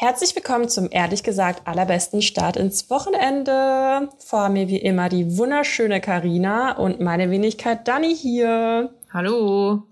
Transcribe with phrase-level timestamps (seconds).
[0.00, 4.08] Herzlich willkommen zum ehrlich gesagt allerbesten Start ins Wochenende.
[4.18, 8.90] Vor mir wie immer die wunderschöne Karina und meine Wenigkeit Dani hier.
[9.12, 9.82] Hallo.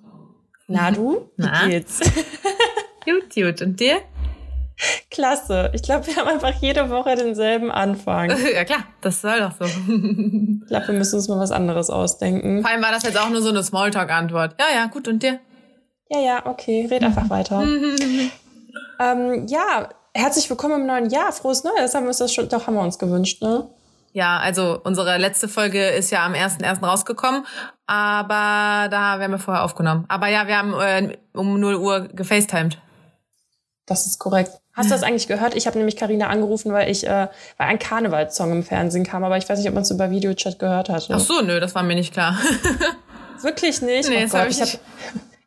[0.68, 1.28] Na du?
[1.36, 1.64] Na?
[1.64, 1.98] Wie geht's?
[3.04, 3.62] Gut, gut.
[3.62, 3.96] Und dir?
[5.10, 5.72] Klasse.
[5.74, 8.30] Ich glaube, wir haben einfach jede Woche denselben Anfang.
[8.54, 9.64] Ja klar, das soll doch so.
[9.64, 12.62] Ich glaube, wir müssen uns mal was anderes ausdenken.
[12.62, 14.54] Vor allem war das jetzt auch nur so eine Smalltalk-Antwort.
[14.60, 15.08] Ja, ja, gut.
[15.08, 15.40] Und dir?
[16.08, 16.86] Ja, ja, okay.
[16.88, 17.66] Red einfach weiter.
[19.00, 21.32] ähm, ja, herzlich willkommen im neuen Jahr.
[21.32, 21.94] Frohes Neues.
[21.94, 23.68] Haben wir uns das schon, doch haben wir uns gewünscht, ne?
[24.12, 26.82] Ja, also unsere letzte Folge ist ja am 1.1.
[26.82, 27.44] rausgekommen,
[27.86, 30.06] aber da werden wir vorher aufgenommen.
[30.08, 32.78] Aber ja, wir haben äh, um 0 Uhr gefacetimed.
[33.84, 34.52] Das ist korrekt.
[34.72, 35.54] Hast du das eigentlich gehört?
[35.54, 39.36] Ich habe nämlich Karina angerufen, weil ich, äh, weil ein Karnevalssong im Fernsehen kam, aber
[39.36, 41.12] ich weiß nicht, ob man es über Videochat gehört hatte.
[41.14, 42.38] Ach so, nö, das war mir nicht klar.
[43.42, 44.08] Wirklich nicht?
[44.08, 44.82] Nee, oh das Gott, hab ich ich habe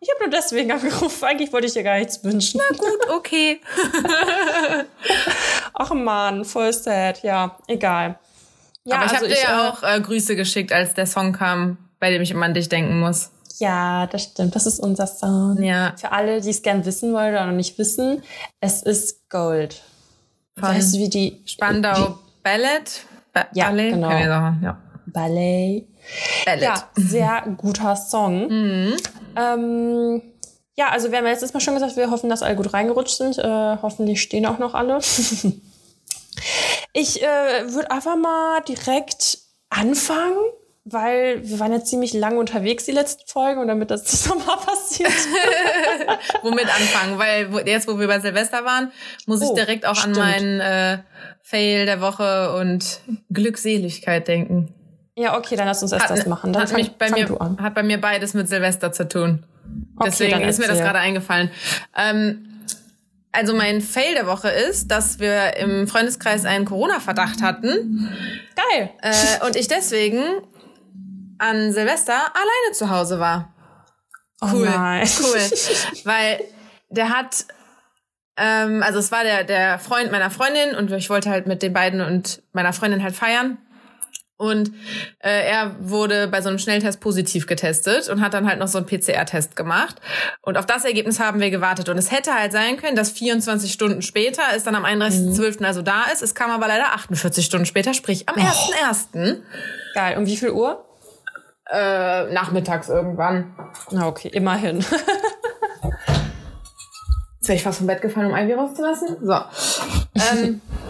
[0.01, 1.25] ich hab nur deswegen angerufen.
[1.25, 2.61] Eigentlich wollte ich dir gar nichts wünschen.
[2.77, 3.59] gut, okay.
[5.73, 7.23] Ach man, voll sad.
[7.23, 8.19] Ja, egal.
[8.85, 11.33] Ja, aber ich also habe dir ja äh, auch äh, Grüße geschickt, als der Song
[11.33, 13.29] kam, bei dem ich immer an dich denken muss.
[13.59, 14.55] Ja, das stimmt.
[14.55, 15.61] Das ist unser Song.
[15.61, 15.93] Ja.
[15.99, 18.23] Für alle, die es gern wissen wollen oder noch nicht wissen,
[18.61, 19.81] es ist Gold.
[20.57, 23.03] Von Weißt du, wie die Spandau Ballet?
[23.33, 23.91] Ba Ja, Ballet?
[23.91, 24.09] genau.
[24.09, 24.77] Ja.
[25.07, 25.87] Ballet.
[26.45, 26.63] Ballet.
[26.63, 28.47] Ja, sehr guter Song.
[28.47, 28.95] Mhm.
[29.39, 30.21] Ähm,
[30.75, 33.17] ja, also wir haben ja letztes Mal schon gesagt, wir hoffen, dass alle gut reingerutscht
[33.17, 33.37] sind.
[33.37, 34.99] Äh, hoffentlich stehen auch noch alle.
[36.93, 40.37] ich äh, würde einfach mal direkt anfangen,
[40.85, 44.57] weil wir waren ja ziemlich lange unterwegs die letzten Folgen und damit das nicht nochmal
[44.57, 45.11] passiert.
[46.43, 47.19] Womit anfangen?
[47.19, 48.91] Weil jetzt, wo wir bei Silvester waren,
[49.25, 50.17] muss ich Oh, direkt auch stimmt.
[50.17, 50.99] an meinen äh,
[51.43, 53.01] Fail der Woche und
[53.31, 54.73] Glückseligkeit denken.
[55.19, 56.53] Ja, okay, dann lass uns erst das machen.
[56.53, 57.27] Dann hat, fang, mich bei mir,
[57.61, 59.45] hat bei mir beides mit Silvester zu tun.
[59.97, 61.51] Okay, Deswegen dann ist mir das gerade eingefallen.
[61.95, 62.47] Ähm,
[63.33, 68.09] also mein Fail der Woche ist, dass wir im Freundeskreis einen Corona-Verdacht hatten
[68.55, 68.89] Geil.
[69.01, 70.23] äh, und ich deswegen
[71.37, 73.53] an Silvester alleine zu Hause war.
[74.41, 75.39] Cool, Oh cool.
[76.05, 76.39] Weil
[76.89, 77.45] der hat,
[78.37, 81.73] ähm, also es war der, der Freund meiner Freundin und ich wollte halt mit den
[81.73, 83.57] beiden und meiner Freundin halt feiern.
[84.39, 84.71] Und
[85.19, 88.77] äh, er wurde bei so einem Schnelltest positiv getestet und hat dann halt noch so
[88.77, 89.97] einen PCR-Test gemacht.
[90.41, 91.89] Und auf das Ergebnis haben wir gewartet.
[91.89, 95.61] Und es hätte halt sein können, dass 24 Stunden später es dann am 31.12.
[95.65, 96.23] also da ist.
[96.23, 99.41] Es kam aber leider 48 Stunden später, sprich am 1.1.
[99.93, 100.17] Geil.
[100.17, 100.85] Um wie viel Uhr?
[101.69, 103.53] Äh, nachmittags irgendwann.
[103.91, 104.77] Na, okay, immerhin.
[107.39, 109.17] Jetzt wäre ich fast vom Bett gefallen, um Ivy rauszulassen.
[109.21, 109.37] So.
[110.15, 110.61] ähm,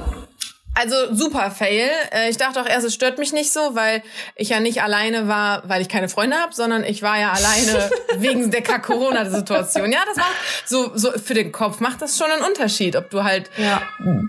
[0.79, 1.89] also super Fail.
[2.11, 4.01] Äh, Ich dachte auch erst, es stört mich nicht so, weil
[4.35, 7.89] ich ja nicht alleine war, weil ich keine Freunde habe, sondern ich war ja alleine
[8.17, 9.91] wegen der Kack-Corona-Situation.
[9.91, 10.33] Ja, das macht
[10.65, 13.81] so, so für den Kopf macht das schon einen Unterschied, ob du halt Ja.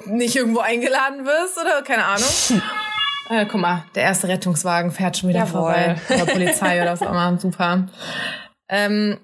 [0.06, 2.28] nicht irgendwo eingeladen wirst oder keine Ahnung.
[3.32, 5.53] Äh, guck mal, der erste Rettungswagen fährt schon wieder Jawohl.
[5.72, 5.97] vorbei.
[6.09, 7.38] Oder Polizei oder was auch immer.
[7.38, 7.87] Super.
[8.69, 9.21] Ähm,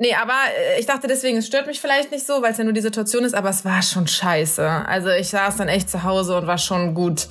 [0.00, 0.32] nee, aber
[0.74, 2.80] äh, ich dachte deswegen, es stört mich vielleicht nicht so, weil es ja nur die
[2.80, 4.68] Situation ist, aber es war schon scheiße.
[4.68, 7.28] Also ich saß dann echt zu Hause und war schon gut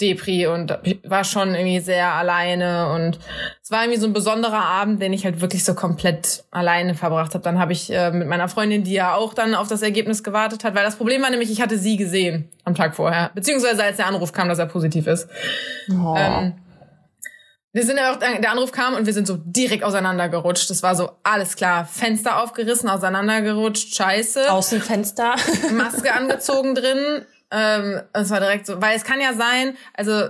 [0.00, 3.18] Depri und war schon irgendwie sehr alleine und
[3.62, 7.34] es war irgendwie so ein besonderer Abend, den ich halt wirklich so komplett alleine verbracht
[7.34, 7.44] habe.
[7.44, 10.64] Dann habe ich äh, mit meiner Freundin, die ja auch dann auf das Ergebnis gewartet
[10.64, 13.96] hat, weil das Problem war nämlich, ich hatte sie gesehen am Tag vorher, beziehungsweise als
[13.96, 15.28] der Anruf kam, dass er positiv ist.
[15.90, 16.14] Oh.
[16.16, 16.54] Ähm,
[17.78, 20.68] wir sind ja auch, der Anruf kam und wir sind so direkt auseinandergerutscht.
[20.68, 24.50] Das war so, alles klar, Fenster aufgerissen, auseinandergerutscht, scheiße.
[24.50, 25.36] Außenfenster.
[25.72, 27.24] Maske angezogen drin.
[27.52, 30.28] Ähm, es war direkt so, weil es kann ja sein, also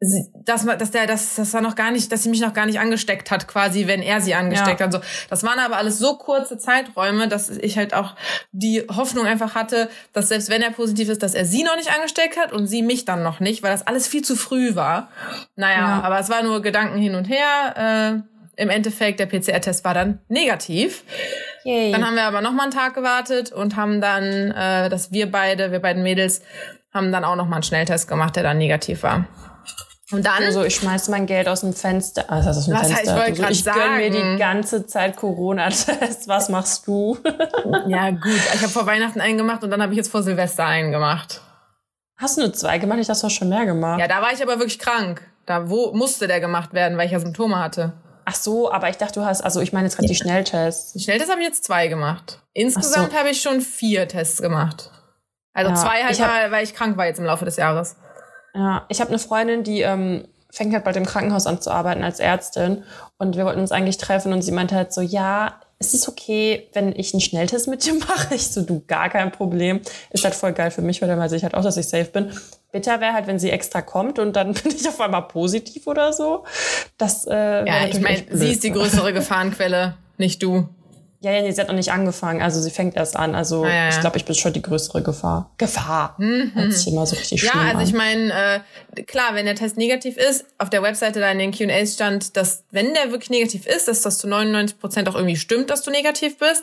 [0.00, 2.54] sie- dass man, dass der, dass das war noch gar nicht, dass sie mich noch
[2.54, 4.86] gar nicht angesteckt hat, quasi, wenn er sie angesteckt Ja.
[4.86, 4.92] hat.
[4.92, 8.14] So, das waren aber alles so kurze Zeiträume, dass ich halt auch
[8.52, 11.92] die Hoffnung einfach hatte, dass selbst wenn er positiv ist, dass er sie noch nicht
[11.94, 15.08] angesteckt hat und sie mich dann noch nicht, weil das alles viel zu früh war.
[15.56, 16.00] Naja, Ja.
[16.02, 18.22] aber es war nur Gedanken hin und her.
[18.24, 18.28] Äh,
[18.60, 21.04] Im Endeffekt, der PCR-Test war dann negativ.
[21.62, 21.92] Yay.
[21.92, 25.30] Dann haben wir aber noch mal einen Tag gewartet und haben dann, äh, dass wir
[25.30, 26.42] beide, wir beiden Mädels,
[26.92, 29.26] haben dann auch noch mal einen Schnelltest gemacht, der dann negativ war.
[30.10, 32.30] Und dann, Also ich schmeiß mein Geld aus dem Fenster.
[32.30, 33.02] Also aus dem Was, Fenster.
[33.02, 36.28] ich wollte also, ich gönn mir die ganze Zeit Corona-Test.
[36.28, 37.18] Was machst du?
[37.88, 38.24] ja gut,
[38.54, 41.42] ich habe vor Weihnachten einen gemacht und dann habe ich jetzt vor Silvester einen gemacht.
[42.16, 42.98] Hast du nur zwei gemacht?
[43.00, 44.00] Ich hast doch schon mehr gemacht.
[44.00, 45.22] Ja, da war ich aber wirklich krank.
[45.46, 47.92] Da wo musste der gemacht werden, weil ich ja Symptome hatte.
[48.24, 50.92] Ach so, aber ich dachte, du hast, also ich meine jetzt gerade die Schnelltests.
[50.94, 52.40] Die Schnelltests habe ich jetzt zwei gemacht.
[52.52, 54.90] Insgesamt habe ich schon vier Tests gemacht.
[55.54, 57.56] Also Ja, zwei halt ich hab- mal, weil ich krank war jetzt im Laufe des
[57.56, 57.96] Jahres.
[58.58, 62.02] Ja, ich habe eine Freundin, die ähm, fängt halt bald im Krankenhaus an zu arbeiten
[62.02, 62.82] als Ärztin
[63.16, 66.68] und wir wollten uns eigentlich treffen und sie meinte halt so, ja, es ist okay,
[66.72, 68.34] wenn ich einen Schnelltest mit dir mache.
[68.34, 69.80] Ich so, du, gar kein Problem.
[70.10, 72.06] Ist halt voll geil für mich, weil dann weiß ich halt auch, dass ich safe
[72.06, 72.32] bin.
[72.72, 76.12] Bitter wäre halt, wenn sie extra kommt und dann bin ich auf einmal positiv oder
[76.12, 76.44] so.
[76.96, 80.68] Das, äh, ja, ich meine, sie ist die größere Gefahrenquelle, nicht du.
[81.20, 82.40] Ja, ja, nee, sie hat noch nicht angefangen.
[82.40, 83.34] Also sie fängt erst an.
[83.34, 83.88] Also ah, ja, ja.
[83.88, 85.50] ich glaube, ich bin schon die größere Gefahr.
[85.58, 86.14] Gefahr.
[86.18, 86.52] Mhm.
[86.54, 87.84] Hört sich immer so richtig Ja, also an.
[87.84, 88.62] ich meine,
[88.94, 92.36] äh, klar, wenn der Test negativ ist, auf der Webseite da in den Q&As stand,
[92.36, 95.82] dass wenn der wirklich negativ ist, dass das zu 99 Prozent auch irgendwie stimmt, dass
[95.82, 96.62] du negativ bist.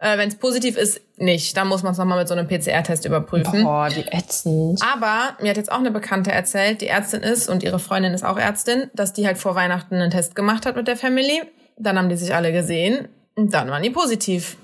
[0.00, 1.56] Äh, wenn es positiv ist, nicht.
[1.56, 3.62] Dann muss man es nochmal mit so einem PCR-Test überprüfen.
[3.62, 4.80] Boah, wie ätzend.
[4.82, 8.24] Aber mir hat jetzt auch eine Bekannte erzählt, die Ärztin ist und ihre Freundin ist
[8.24, 11.42] auch Ärztin, dass die halt vor Weihnachten einen Test gemacht hat mit der Family.
[11.76, 14.56] Dann haben die sich alle gesehen und dann waren die positiv.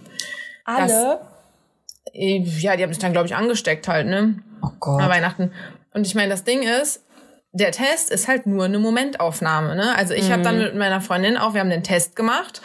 [0.64, 0.86] Alle?
[0.86, 4.42] Das, äh, ja, die haben sich dann, glaube ich, angesteckt halt, ne?
[4.62, 5.02] Oh Gott.
[5.02, 5.52] An Weihnachten.
[5.92, 7.04] Und ich meine, das Ding ist,
[7.52, 9.96] der Test ist halt nur eine Momentaufnahme, ne?
[9.96, 10.32] Also ich mhm.
[10.32, 12.62] habe dann mit meiner Freundin auch, wir haben den Test gemacht,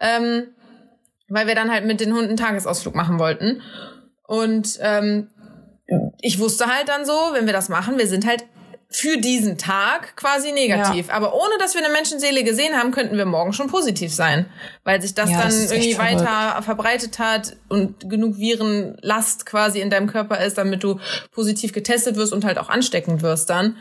[0.00, 0.48] ähm,
[1.28, 3.62] weil wir dann halt mit den Hunden einen Tagesausflug machen wollten.
[4.26, 5.30] Und ähm,
[6.20, 8.44] ich wusste halt dann so, wenn wir das machen, wir sind halt
[8.88, 11.08] für diesen Tag quasi negativ.
[11.08, 11.14] Ja.
[11.14, 14.46] Aber ohne, dass wir eine Menschenseele gesehen haben, könnten wir morgen schon positiv sein.
[14.84, 19.90] Weil sich das ja, dann das irgendwie weiter verbreitet hat und genug Virenlast quasi in
[19.90, 21.00] deinem Körper ist, damit du
[21.32, 23.76] positiv getestet wirst und halt auch ansteckend wirst dann.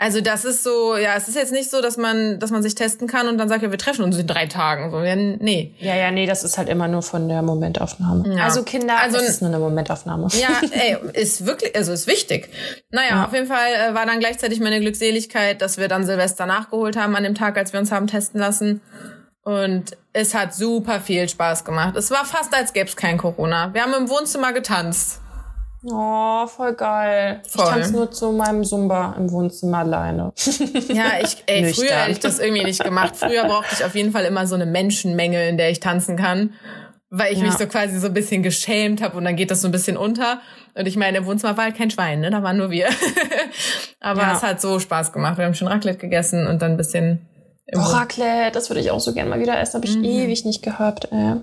[0.00, 2.74] Also das ist so, ja, es ist jetzt nicht so, dass man, dass man sich
[2.74, 4.90] testen kann und dann sagt, ja, wir treffen uns in drei Tagen.
[4.90, 5.74] So, ja, nee.
[5.78, 8.36] Ja, ja, nee, das ist halt immer nur von der Momentaufnahme.
[8.36, 8.44] Ja.
[8.44, 10.28] Also Kinder, also, das ist nur eine Momentaufnahme.
[10.40, 12.48] Ja, ey, ist wirklich, also ist wichtig.
[12.90, 13.24] Naja, ja.
[13.26, 16.96] auf jeden Fall äh, war dann gleichzeitig gleichzeitig meine Glückseligkeit, dass wir dann Silvester nachgeholt
[16.96, 18.80] haben an dem Tag, als wir uns haben testen lassen.
[19.42, 21.96] Und es hat super viel Spaß gemacht.
[21.96, 23.72] Es war fast, als gäbe es kein Corona.
[23.74, 25.20] Wir haben im Wohnzimmer getanzt.
[25.84, 27.40] Oh, voll geil.
[27.48, 27.64] Voll.
[27.64, 30.32] Ich tanze nur zu meinem Zumba im Wohnzimmer alleine.
[30.88, 33.14] Ja, ich, ey, früher hätte ich das irgendwie nicht gemacht.
[33.16, 36.50] Früher brauchte ich auf jeden Fall immer so eine Menschenmenge, in der ich tanzen kann
[37.10, 37.46] weil ich ja.
[37.46, 39.96] mich so quasi so ein bisschen geschämt habe und dann geht das so ein bisschen
[39.96, 40.40] unter.
[40.74, 42.30] Und ich meine, im Wohnzimmer war halt kein Schwein, ne?
[42.30, 42.88] Da waren nur wir.
[44.00, 44.36] Aber ja.
[44.36, 45.38] es hat so Spaß gemacht.
[45.38, 47.26] Wir haben schon Raclette gegessen und dann ein bisschen.
[47.72, 49.74] Boah, Raclette, das würde ich auch so gerne mal wieder essen.
[49.74, 50.04] Habe ich mhm.
[50.04, 51.08] ewig nicht gehabt.
[51.10, 51.36] Ey.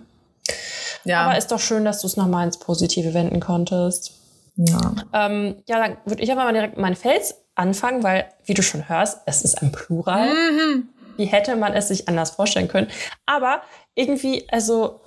[1.04, 1.26] Ja.
[1.26, 4.14] Aber ist doch schön, dass du es nochmal ins Positive wenden konntest.
[4.56, 4.96] Ja.
[5.14, 8.88] Ähm, ja, dann würde ich aber mal direkt meinen Fels anfangen, weil, wie du schon
[8.90, 10.30] hörst, es ist ein Plural.
[10.30, 10.90] Mhm.
[11.18, 12.88] Wie hätte man es sich anders vorstellen können?
[13.26, 13.62] Aber
[13.96, 15.00] irgendwie, also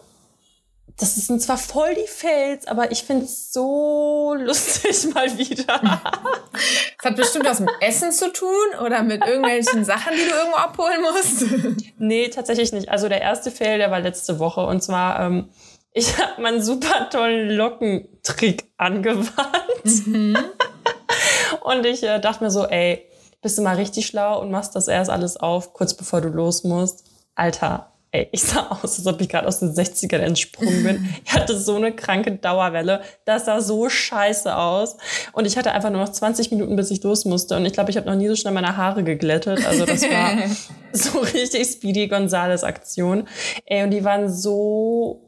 [0.99, 5.81] das sind zwar voll die Fails, aber ich finde es so lustig mal wieder.
[5.81, 8.49] Das hat bestimmt was mit Essen zu tun
[8.85, 11.45] oder mit irgendwelchen Sachen, die du irgendwo abholen musst.
[11.99, 12.89] Nee, tatsächlich nicht.
[12.89, 14.67] Also der erste Fail, der war letzte Woche.
[14.67, 15.49] Und zwar, ähm,
[15.93, 20.07] ich habe meinen super tollen Lockentrick angewandt.
[20.07, 20.37] Mhm.
[21.63, 23.07] und ich äh, dachte mir so, ey,
[23.41, 26.65] bist du mal richtig schlau und machst das erst alles auf, kurz bevor du los
[26.65, 27.05] musst.
[27.35, 31.09] Alter, Ey, ich sah aus, als ob ich gerade aus den 60ern entsprungen bin.
[31.27, 33.03] Ich hatte so eine kranke Dauerwelle.
[33.27, 34.97] Das sah so scheiße aus.
[35.33, 37.57] Und ich hatte einfach nur noch 20 Minuten, bis ich los musste.
[37.57, 39.67] Und ich glaube, ich habe noch nie so schnell meine Haare geglättet.
[39.67, 40.39] Also das war
[40.93, 43.29] so richtig Speedy Gonzales Aktion.
[43.67, 45.28] Ey, und die waren so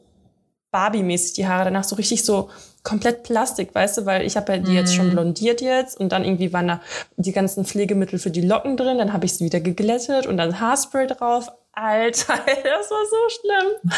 [0.70, 1.64] Barbie-mäßig, die Haare.
[1.64, 2.50] Danach so richtig so
[2.82, 5.12] komplett Plastik, weißt du, weil ich habe ja die jetzt schon mhm.
[5.12, 6.80] blondiert jetzt und dann irgendwie waren da
[7.16, 10.60] die ganzen Pflegemittel für die Locken drin, dann habe ich sie wieder geglättet und dann
[10.60, 11.50] Haarspray drauf.
[11.72, 13.92] Alter, das war so schlimm.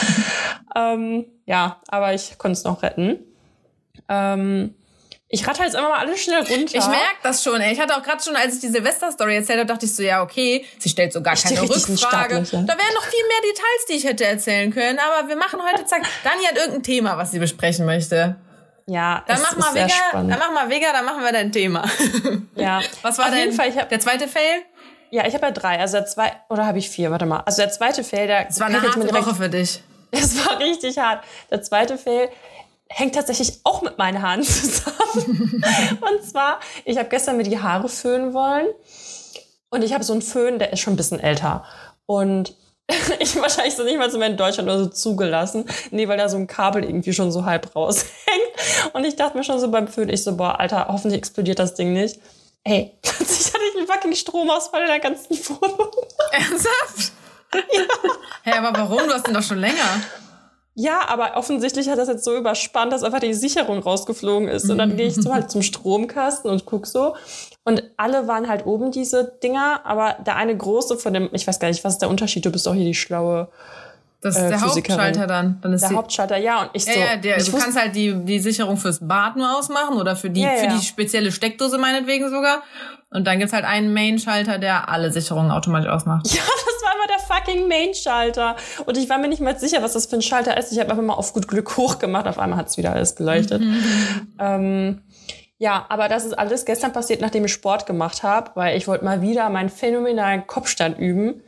[0.76, 3.20] ähm, ja, aber ich konnte es noch retten.
[4.08, 4.74] Ähm,
[5.34, 6.76] ich rate jetzt immer mal alles schnell runter.
[6.76, 7.58] Ich merke das schon.
[7.58, 7.72] Ey.
[7.72, 10.22] Ich hatte auch gerade schon, als ich die Silvester-Story erzählt habe, dachte ich so, ja,
[10.22, 12.34] okay, sie stellt so gar keine Rückfrage.
[12.34, 14.98] Da wären noch viel mehr Details, die ich hätte erzählen können.
[14.98, 18.36] Aber wir machen heute, zack, Dani hat irgendein Thema, was sie besprechen möchte.
[18.86, 21.89] Ja, dann mach mal Vega, dann mach mal Vega, dann machen wir dein Thema.
[22.55, 22.82] Ja.
[23.03, 24.62] Was war denn der zweite Fail?
[25.10, 25.79] Ja, ich habe ja drei.
[25.79, 27.10] Also der zwei oder habe ich vier?
[27.10, 27.41] Warte mal.
[27.46, 29.82] Also der zweite Fail, der Es war eine harte direkt, Woche für dich.
[30.10, 31.24] Es war richtig hart.
[31.51, 32.29] Der zweite Fail
[32.94, 35.65] hängt tatsächlich auch mit meinen Haaren zusammen.
[36.01, 38.69] und zwar, ich habe gestern mir die Haare föhnen wollen
[39.70, 41.65] und ich habe so einen Föhn, der ist schon ein bisschen älter.
[42.06, 42.55] Und
[43.19, 45.65] ich wahrscheinlich so nicht mal so in Deutschland oder so zugelassen.
[45.91, 48.11] Nee, weil da so ein Kabel irgendwie schon so halb raushängt.
[48.93, 51.75] Und ich dachte mir schon so beim Föhn, ich so, boah, Alter, hoffentlich explodiert das
[51.75, 52.20] Ding nicht.
[52.65, 55.91] Ey, plötzlich hatte ich einen fucking Stromausfall in der ganzen Wohnung.
[56.32, 57.13] Ernsthaft?
[57.55, 57.61] ja.
[57.70, 59.08] Hä, hey, aber warum?
[59.08, 60.01] Du hast den doch schon länger.
[60.74, 64.70] Ja, aber offensichtlich hat das jetzt so überspannt, dass einfach die Sicherung rausgeflogen ist.
[64.70, 67.14] Und dann gehe ich so halt zum Stromkasten und guck so.
[67.64, 71.60] Und alle waren halt oben diese Dinger, aber der eine große von dem, ich weiß
[71.60, 72.46] gar nicht, was ist der Unterschied?
[72.46, 73.48] Du bist doch hier die schlaue
[74.22, 75.00] Das ist äh, der Physikerin.
[75.00, 75.58] Hauptschalter dann.
[75.60, 76.62] dann ist Der Hauptschalter, ja.
[76.62, 79.36] Und ich so, ja, ja, der, ich du kannst halt die, die Sicherung fürs Bad
[79.36, 80.76] nur ausmachen oder für die, Ja, für ja.
[80.76, 82.62] die spezielle Steckdose meinetwegen sogar.
[83.10, 86.29] Und dann gibt's halt einen Main-Schalter, der alle Sicherungen automatisch ausmacht.
[86.29, 88.55] Ja, das war immer der fucking Main-Schalter.
[88.86, 90.70] Und ich war mir nicht mal sicher, was das für ein Schalter ist.
[90.70, 92.29] Ich habe einfach mal auf gut Glück hochgemacht.
[92.29, 93.60] Auf einmal hat es wieder alles geleuchtet.
[94.38, 95.02] ähm,
[95.58, 99.05] ja, aber das ist alles gestern passiert, nachdem ich Sport gemacht habe, weil ich wollte
[99.05, 101.43] mal wieder meinen phänomenalen Kopfstand üben.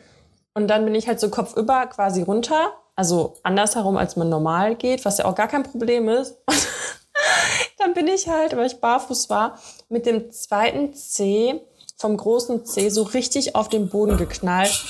[0.55, 2.73] Und dann bin ich halt so kopfüber quasi runter.
[2.97, 6.37] Also andersherum, als man normal geht, was ja auch gar kein Problem ist.
[7.79, 9.59] dann bin ich halt, weil ich barfuß war,
[9.89, 11.61] mit dem zweiten C
[11.97, 14.85] vom großen C so richtig auf den Boden geknallt.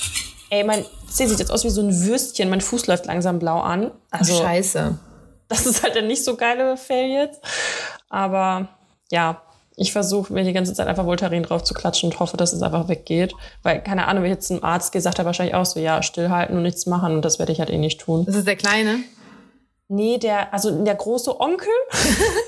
[0.49, 2.49] Ey, mein C sieht jetzt aus wie so ein Würstchen.
[2.49, 3.91] Mein Fuß läuft langsam blau an.
[4.11, 4.97] Also, Scheiße.
[5.47, 7.41] das ist halt der nicht so geile Fail jetzt.
[8.09, 8.67] Aber
[9.11, 9.41] ja,
[9.77, 12.61] ich versuche mir die ganze Zeit einfach Voltaren drauf zu klatschen und hoffe, dass es
[12.61, 13.33] einfach weggeht.
[13.63, 16.01] Weil, keine Ahnung, wenn ich jetzt zum Arzt gehe, sagt er wahrscheinlich auch so, ja,
[16.01, 17.15] stillhalten und nichts machen.
[17.15, 18.25] Und das werde ich halt eh nicht tun.
[18.25, 18.99] Das ist der Kleine.
[19.87, 21.69] Nee, der, also der große Onkel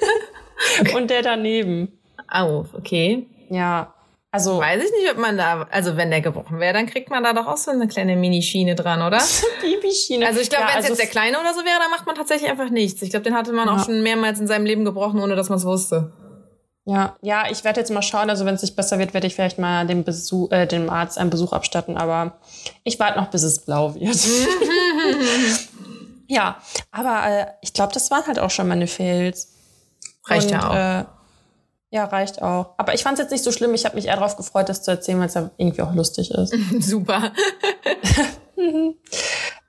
[0.95, 1.99] und der daneben.
[2.29, 3.27] Au, okay.
[3.49, 3.93] Ja,
[4.31, 7.23] also Weiß ich nicht, ob man da, also wenn der gebrochen wäre, dann kriegt man
[7.23, 9.19] da doch auch so eine kleine Minischiene dran, oder?
[9.61, 10.27] Babyschiene.
[10.27, 12.05] Also ich glaube, ja, wenn es also jetzt der Kleine oder so wäre, dann macht
[12.05, 13.01] man tatsächlich einfach nichts.
[13.01, 13.75] Ich glaube, den hatte man Ja.
[13.75, 16.11] auch schon mehrmals in seinem Leben gebrochen, ohne dass man es wusste.
[16.87, 18.29] Ja, ja, ich werde jetzt mal schauen.
[18.29, 21.17] Also wenn es nicht besser wird, werde ich vielleicht mal dem, Besuch, äh, dem Arzt
[21.17, 21.97] einen Besuch abstatten.
[21.97, 22.39] Aber
[22.85, 24.17] ich warte noch, bis es blau wird.
[26.27, 26.57] ja,
[26.91, 29.49] aber äh, ich glaube, das waren halt auch schon meine Fails.
[30.27, 30.75] Reicht Und, ja auch.
[30.75, 31.05] Äh,
[31.89, 32.75] ja, reicht auch.
[32.77, 33.73] Aber ich fand es jetzt nicht so schlimm.
[33.73, 36.31] Ich habe mich eher darauf gefreut, das zu erzählen, weil es ja irgendwie auch lustig
[36.31, 36.55] ist.
[36.79, 37.33] Super.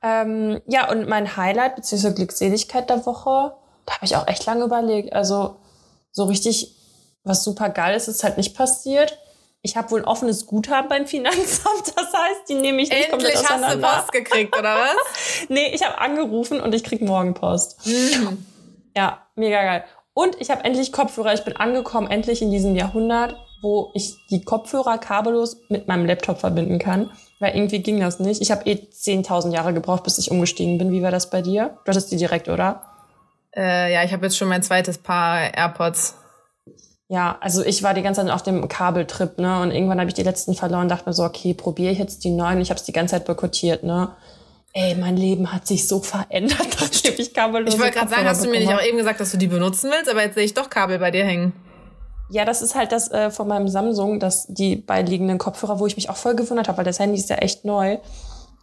[0.03, 2.13] ähm, ja, und mein Highlight bzw.
[2.13, 3.57] Glückseligkeit der Woche,
[3.87, 5.13] da habe ich auch echt lange überlegt.
[5.13, 5.57] Also
[6.13, 6.78] so richtig
[7.29, 9.19] was super geil ist, ist halt nicht passiert.
[9.63, 11.85] Ich habe wohl ein offenes Guthaben beim Finanzamt.
[11.97, 13.89] Das heißt, die nehme ich nicht Endlich komplett hast du auseinander.
[13.89, 14.97] Post gekriegt, oder was?
[15.49, 17.81] Nee, ich habe angerufen und ich krieg morgen Post.
[18.97, 19.85] Ja, mega geil.
[20.15, 21.35] Und ich habe endlich Kopfhörer.
[21.35, 26.41] Ich bin angekommen, endlich in diesem Jahrhundert, wo ich die Kopfhörer kabellos mit meinem Laptop
[26.41, 27.11] verbinden kann.
[27.41, 28.41] Weil irgendwie ging das nicht.
[28.41, 30.91] Ich habe eh 10.000 Jahre gebraucht, bis ich umgestiegen bin.
[30.91, 31.79] Wie war das bei dir?
[31.85, 32.83] Du hattest die direkt, oder?
[33.55, 36.17] Äh, ja, ich habe jetzt schon mein zweites Paar AirPods.
[37.11, 39.63] Ja, also ich war die ganze Zeit auf dem Kabeltrip, ne?
[39.63, 42.31] Und irgendwann habe ich die letzten verloren, dachte mir so, okay, probiere ich jetzt die
[42.31, 42.61] neuen.
[42.61, 44.11] Ich habe es die ganze Zeit boykottiert, ne?
[44.75, 48.45] Ey, mein Leben hat sich so verändert, nachdem ich kabellose Ich wollte gerade sagen, hast
[48.45, 50.53] du mir nicht auch eben gesagt, dass du die benutzen willst, aber jetzt sehe ich
[50.53, 51.55] doch Kabel bei dir hängen.
[52.29, 55.97] Ja, das ist halt das äh, von meinem Samsung, dass die beiliegenden Kopfhörer, wo ich
[55.97, 57.97] mich auch voll gewundert habe, weil das Handy ist ja echt neu.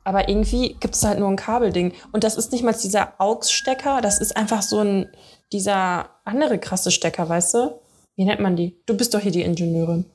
[0.04, 1.94] Aber irgendwie gibt es halt nur ein Kabelding.
[2.12, 5.10] Und das ist nicht mal dieser AUX-Stecker, das ist einfach so ein,
[5.52, 7.80] dieser andere krasse Stecker, weißt du?
[8.16, 8.76] Wie nennt man die?
[8.86, 10.06] Du bist doch hier die Ingenieurin.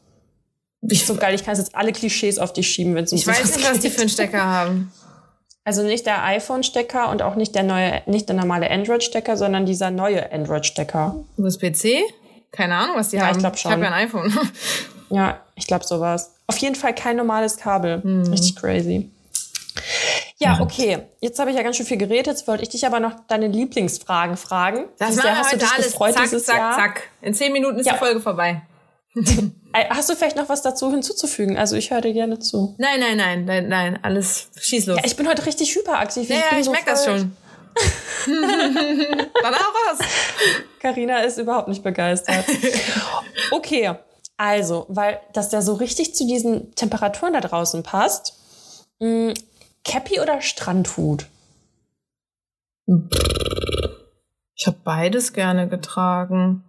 [0.82, 3.56] Ich, So geil, ich kann jetzt alle Klischees auf dich schieben, wenn es ich weiß
[3.56, 4.92] nicht, was die für einen Stecker haben.
[5.64, 9.90] Also nicht der iPhone-Stecker und auch nicht der neue, nicht der normale Android-Stecker, sondern dieser
[9.90, 11.16] neue Android-Stecker.
[11.36, 12.00] USB-C?
[12.50, 13.38] Keine Ahnung, was die Ja, ich haben.
[13.40, 13.70] glaub schon.
[13.70, 14.32] Ich habe ja ein iPhone.
[15.12, 16.30] Ja, ich glaube sowas.
[16.46, 18.00] Auf jeden Fall kein normales Kabel.
[18.30, 19.10] Richtig crazy.
[20.42, 21.06] Ja, okay.
[21.20, 22.26] Jetzt habe ich ja ganz schön viel geredet.
[22.28, 24.86] Jetzt wollte ich dich aber noch deine Lieblingsfragen fragen.
[24.98, 25.86] Das machen wir hast du heute dich alles.
[25.88, 26.74] gefreut zack, dieses zack, Jahr?
[26.76, 27.02] zack.
[27.20, 27.92] In zehn Minuten ist Ja.
[27.94, 28.62] die Folge vorbei.
[29.72, 31.56] Äh, Hast du vielleicht noch was dazu hinzuzufügen?
[31.56, 32.74] Also ich höre dir gerne zu.
[32.78, 33.98] Nein, nein, nein, nein, nein.
[34.02, 34.96] Alles schieß los.
[34.96, 36.28] Ja, ich bin heute richtig hyperaktiv.
[36.28, 37.36] ja, ja, bin ich so merke das schon.
[38.26, 39.98] Dann auch raus.
[40.80, 42.44] Carina ist überhaupt nicht begeistert.
[43.52, 43.92] Okay,
[44.36, 48.34] also, weil das ja so richtig zu diesen Temperaturen da draußen passt.
[49.84, 51.26] Cappy oder Strandhut?
[54.54, 56.64] Ich habe beides gerne getragen.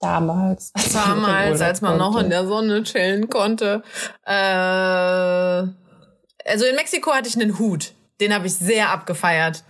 [0.00, 0.72] Damals.
[0.74, 2.24] als Damals, als man noch konnte.
[2.24, 3.82] in der Sonne chillen konnte.
[4.24, 7.92] Äh, also in Mexiko hatte ich einen Hut.
[8.20, 9.62] Den habe ich sehr abgefeiert.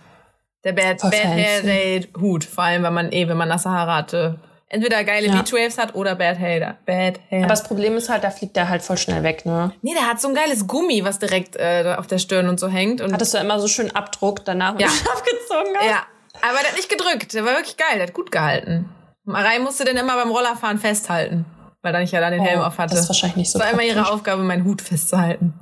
[0.63, 1.23] Der Bad, Voll Bad.
[1.23, 2.43] Hair Hut.
[2.43, 4.39] Vor allem, wenn man eh, wenn man Haare hatte.
[4.73, 5.33] Entweder geile Ja.
[5.41, 6.77] Beachwaves hat oder Bad Hair.
[6.87, 7.39] Bad Hair.
[7.41, 9.71] Aber das Problem ist halt, da fliegt der halt voll schnell weg, ne?
[9.83, 12.59] nee, der hat so ein geiles Gummi, was direkt äh, da auf der Stirn und
[12.59, 12.99] so hängt.
[12.99, 14.87] Und Hattest du immer so schön Abdruck danach, wenn Ja.
[14.87, 15.85] du ihn abgezogen hast?
[15.89, 16.03] Ja,
[16.41, 17.33] aber der hat nicht gedrückt.
[17.35, 17.97] Der war wirklich geil.
[17.97, 18.89] Der hat gut gehalten.
[19.25, 21.45] Marei musste den immer beim Rollerfahren festhalten,
[21.83, 22.95] weil dann ich ja dann den Helm Oh, auf hatte.
[22.95, 24.13] Das ist wahrscheinlich nicht so das war immer ihre praktisch.
[24.15, 25.53] Aufgabe, meinen Hut festzuhalten.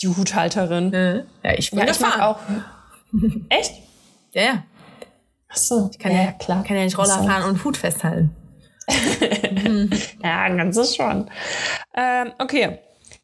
[0.00, 1.26] Die Huthalterin.
[1.44, 2.38] Ja, ich bin Ja, ich mag auch.
[3.50, 3.72] Echt?
[4.32, 4.62] Ja, ja.
[5.52, 5.90] Ach so.
[6.00, 6.64] Kann ja, ja, klar.
[6.64, 8.34] Kann ja nicht Roller fahren und Hut festhalten.
[10.26, 11.30] Ja, ein ganzes schon.
[11.94, 12.78] Ähm, okay.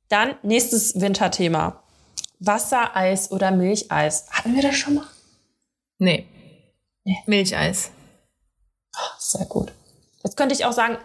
[0.09, 1.82] Dann nächstes Winterthema.
[2.38, 4.26] Wasser, Eis oder Milcheis.
[4.30, 5.06] Hatten wir das schon mal?
[5.99, 6.26] Nee.
[7.04, 7.18] Nee.
[7.26, 7.90] Milcheis.
[9.18, 9.73] Sehr gut.
[10.23, 10.97] Jetzt könnte ich auch sagen,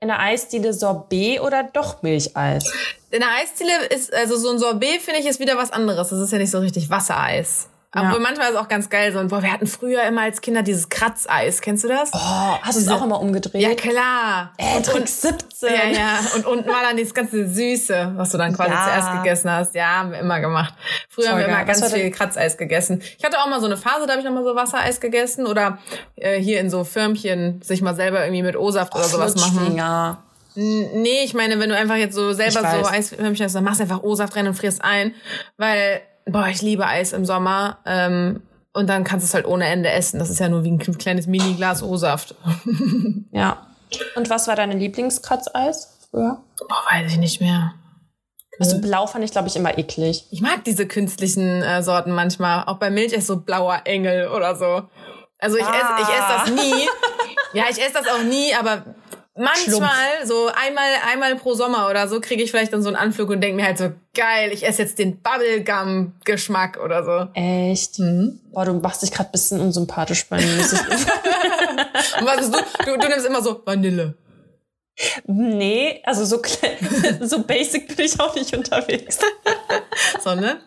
[0.00, 2.70] in der Eisdiele Sorbet oder doch Milcheis.
[3.10, 6.10] In der Eisdiele ist, also so ein Sorbet finde ich ist wieder was anderes.
[6.10, 7.68] Das ist ja nicht so richtig Wassereis.
[7.94, 9.18] Aber manchmal ist es auch ganz geil so.
[9.20, 11.60] Und boah, wir hatten früher immer als Kinder dieses Kratzeis.
[11.60, 12.10] Kennst du das?
[12.12, 12.18] Oh,
[12.62, 13.62] hast du es auch immer umgedreht?
[13.62, 14.52] Ja, klar.
[14.58, 15.68] Äh, Trick 17.
[15.72, 16.18] Ja, ja.
[16.36, 18.84] Und unten war dann dieses ganze Süße, was du dann quasi Ja.
[18.84, 19.74] zuerst gegessen hast.
[19.74, 20.74] Ja, haben wir immer gemacht.
[21.08, 23.00] Früher haben wir immer ganz viel Kratzeis gegessen.
[23.18, 25.46] Ich hatte auch mal so eine Phase, da habe ich noch mal so Wassereis gegessen.
[25.46, 25.78] Oder
[26.16, 29.78] äh, hier in so Firmchen sich mal selber irgendwie mit O-Saft oder sowas machen.
[30.56, 32.86] N- Nee, ich meine, wenn du einfach jetzt so selber so.
[32.88, 35.12] Eisförmchen hast, dann machst du einfach O-Saft rein und frierst ein.
[35.56, 37.78] Weil, boah, ich liebe Eis im Sommer.
[37.86, 40.18] Ähm, und dann kannst du es halt ohne Ende essen.
[40.18, 42.34] Das ist ja nur wie ein kleines Mini-Glas O-Saft.
[43.32, 43.66] Ja.
[44.14, 46.40] Und was war deine Lieblingskratzeis früher?
[46.68, 47.74] Boah, weiß ich nicht mehr.
[48.60, 50.26] Also blau fand ich, glaube ich, immer eklig.
[50.30, 52.64] Ich mag diese künstlichen äh, Sorten manchmal.
[52.66, 54.88] Auch bei Milch ist so blauer Engel oder so.
[55.38, 56.88] Also ich esse ich esse das nie.
[57.54, 58.84] ja, ich esse das auch nie, aber
[59.36, 63.30] manchmal, so einmal, einmal pro Sommer oder so, kriege ich vielleicht dann so einen Anflug
[63.30, 67.28] und denke mir halt so, geil, ich esse jetzt den Bubblegum-Geschmack oder so.
[67.34, 67.98] Echt?
[67.98, 68.40] Mhm.
[68.52, 70.58] Boah, du machst dich gerade ein bisschen unsympathisch bei mir.
[72.20, 72.84] Und was bist du?
[72.84, 72.98] du?
[72.98, 74.14] Du nimmst immer so Vanille.
[75.26, 76.40] nee, also so,
[77.20, 79.18] so basic bin ich auch nicht unterwegs.
[80.22, 80.60] So, ne?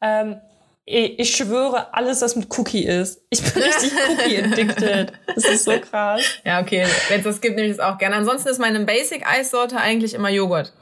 [0.00, 0.40] Ähm,
[0.86, 3.22] ich, ich schwöre, alles, was mit Cookie ist.
[3.30, 5.12] Ich bin richtig Cookie-addicted.
[5.34, 6.22] Das ist so krass.
[6.44, 6.86] Ja, okay.
[7.08, 8.16] Wenn es das gibt, nehme ich es auch gerne.
[8.16, 10.72] Ansonsten ist meine Basic-Eissorte eigentlich immer Joghurt.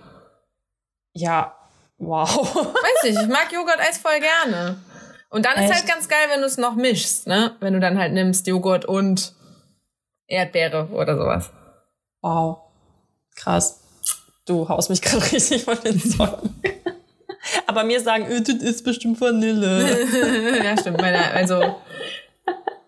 [1.15, 1.57] Ja,
[1.99, 2.29] wow.
[2.55, 4.79] Weiß nicht, ich mag Joghurt-Eis voll gerne.
[5.31, 5.75] Und dann ist Echt?
[5.75, 7.57] halt ganz geil, wenn du es noch mischst, ne?
[7.61, 9.35] Wenn du dann halt nimmst Joghurt und
[10.27, 11.51] Erdbeere oder sowas.
[12.21, 12.59] Wow.
[13.37, 13.81] Krass.
[14.47, 16.55] Du haust mich gerade richtig von den Socken.
[17.73, 20.61] Aber mir sagen, äh, das ist bestimmt Vanille.
[20.65, 21.01] ja, stimmt.
[21.01, 21.61] Meine, also.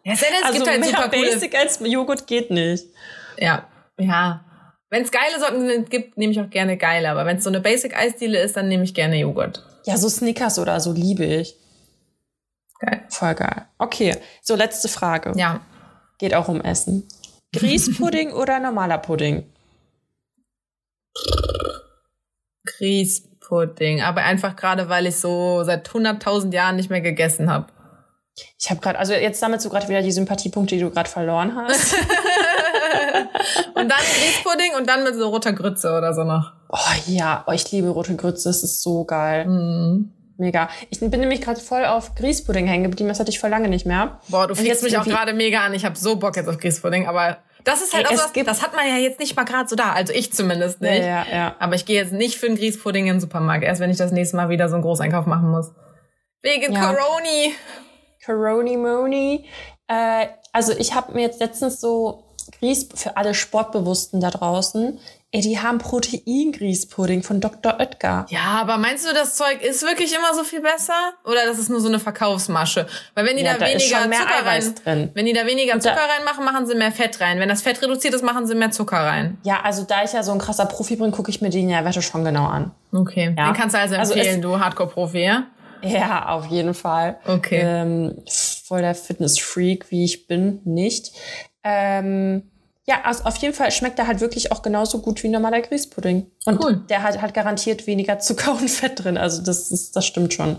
[0.07, 1.31] Ja, es Also gibt halt mehr super coole.
[1.31, 2.85] basic als Joghurt geht nicht.
[3.39, 3.67] Ja,
[3.99, 4.45] ja.
[4.91, 7.09] Wenn es geile Sorten gibt, nehme ich auch gerne geile.
[7.11, 9.65] Aber wenn es so eine Basic-Eisdiele ist, dann nehme ich gerne Joghurt.
[9.87, 11.57] Ja, so Snickers oder so liebe ich.
[12.81, 13.03] Geil.
[13.09, 13.67] Voll geil.
[13.79, 15.33] Okay, so letzte Frage.
[15.37, 15.63] Ja.
[16.19, 17.09] Geht auch um Essen.
[17.57, 19.51] Grießpudding oder normaler Pudding?
[23.45, 24.03] Grießpudding.
[24.03, 27.67] Aber einfach gerade, weil ich so seit 100.000 Jahren nicht mehr gegessen habe.
[28.59, 31.55] Ich habe gerade, also jetzt sammelst du gerade wieder die Sympathiepunkte, die du gerade verloren
[31.55, 31.95] hast.
[33.75, 36.53] Und dann Grießpudding und dann mit so roter Grütze oder so noch.
[36.71, 39.47] Oh ja, oh, ich liebe rote Grütze, das ist so geil.
[39.47, 40.13] Mhm.
[40.39, 40.71] Mega.
[40.91, 43.85] Ich bin nämlich gerade voll auf Grießpudding hängen geblieben, das hatte ich voll lange nicht
[43.85, 44.21] mehr.
[44.29, 45.75] Boah, du fickst mich auch gerade mega an.
[45.75, 48.63] Ich habe so Bock jetzt auf Grießpudding, aber das ist halt Ey, auch was, das
[48.63, 49.93] hat man ja jetzt nicht mal gerade so da.
[49.93, 50.99] Also ich zumindest nicht.
[51.01, 51.57] Ja, ja, ja.
[51.59, 53.65] Aber ich gehe jetzt nicht für einen Grießpudding in den Supermarkt.
[53.65, 55.73] Erst wenn ich das nächste Mal wieder so einen Großeinkauf machen muss.
[56.43, 56.93] Wegen Ja.
[56.93, 57.55] Coroni.
[58.25, 59.49] Coroni Moni.
[59.89, 62.25] Äh, also ich habe mir jetzt letztens so
[62.59, 65.01] Grieß für alle Sportbewussten da draußen.
[65.35, 67.81] Ey, die haben Protein-Grießpudding von Dr.
[67.81, 68.25] Oetker.
[68.29, 70.95] Ja, aber meinst du, das Zeug ist wirklich immer so viel besser?
[71.25, 72.87] Oder das ist nur so eine Verkaufsmasche?
[73.17, 75.11] Weil wenn die Ja, da da weniger Zucker Eiweiß rein, drin.
[75.15, 77.41] wenn die da weniger da- Zucker reinmachen, machen sie mehr Fett rein.
[77.41, 79.39] Wenn das Fett reduziert ist, machen sie mehr Zucker rein.
[79.43, 82.01] Ja, also da ich ja so ein krasser Profi bin, gucke ich mir die Nährwerte
[82.01, 82.71] schon genau an.
[82.93, 83.35] Okay.
[83.37, 83.47] Ja.
[83.51, 85.47] Den kannst du also Also empfehlen, es- du Hardcore-Profi, ja?
[85.83, 87.19] Ja, auf jeden Fall.
[87.27, 87.61] Okay.
[87.61, 91.11] Ähm, voll der Fitness-Freak, wie ich bin, nicht.
[91.65, 92.51] Ähm,
[92.87, 96.27] ja, also auf jeden Fall schmeckt er halt wirklich auch genauso gut wie normaler Grießpudding.
[96.45, 96.77] Und Cool.
[96.89, 99.17] der hat halt garantiert weniger Zucker und Fett drin.
[99.17, 100.57] Also das, ist, das stimmt schon.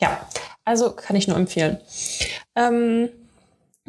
[0.00, 0.18] Ja,
[0.64, 1.78] also kann ich nur empfehlen.
[2.56, 3.08] Ähm,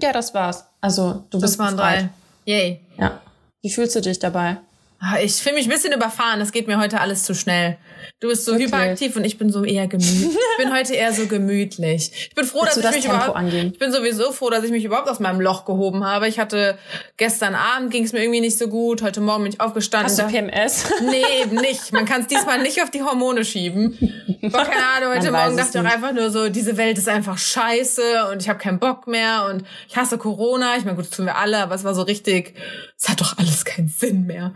[0.02, 0.66] ja, das war's.
[0.82, 2.00] Also du Das bist waren befreit.
[2.02, 2.10] drei.
[2.46, 2.82] Yay.
[2.98, 3.22] Ja.
[3.62, 4.58] Wie fühlst du dich dabei?
[5.02, 6.40] Ah, Ich fühle mich ein bisschen überfahren.
[6.40, 7.78] Das geht mir heute alles zu schnell.
[8.20, 8.68] Du bist so Wirklich?
[8.68, 10.28] hyperaktiv und ich bin so eher gemütlich.
[10.58, 12.12] ich bin heute eher so gemütlich.
[12.30, 13.70] Ich bin froh, Willst dass ich mich Tempo überhaupt, angehen?
[13.74, 16.28] ich bin sowieso froh, dass ich mich überhaupt aus meinem Loch gehoben habe.
[16.28, 16.78] Ich hatte
[17.16, 19.02] gestern Abend ging es mir irgendwie nicht so gut.
[19.02, 20.10] Heute Morgen bin ich aufgestanden.
[20.10, 20.86] Hast du PMS?
[21.02, 21.94] Nee, eben nicht.
[21.94, 23.98] Man kann es diesmal nicht auf die Hormone schieben.
[24.42, 27.38] Boah, keine Ahnung, heute Morgen dachte ich auch einfach nur so, diese Welt ist einfach
[27.38, 30.76] scheiße und ich habe keinen Bock mehr und ich hasse Corona.
[30.78, 32.54] Ich meine, gut, das tun wir alle, aber es war so richtig,
[32.98, 34.54] es hat doch alles keinen Sinn mehr.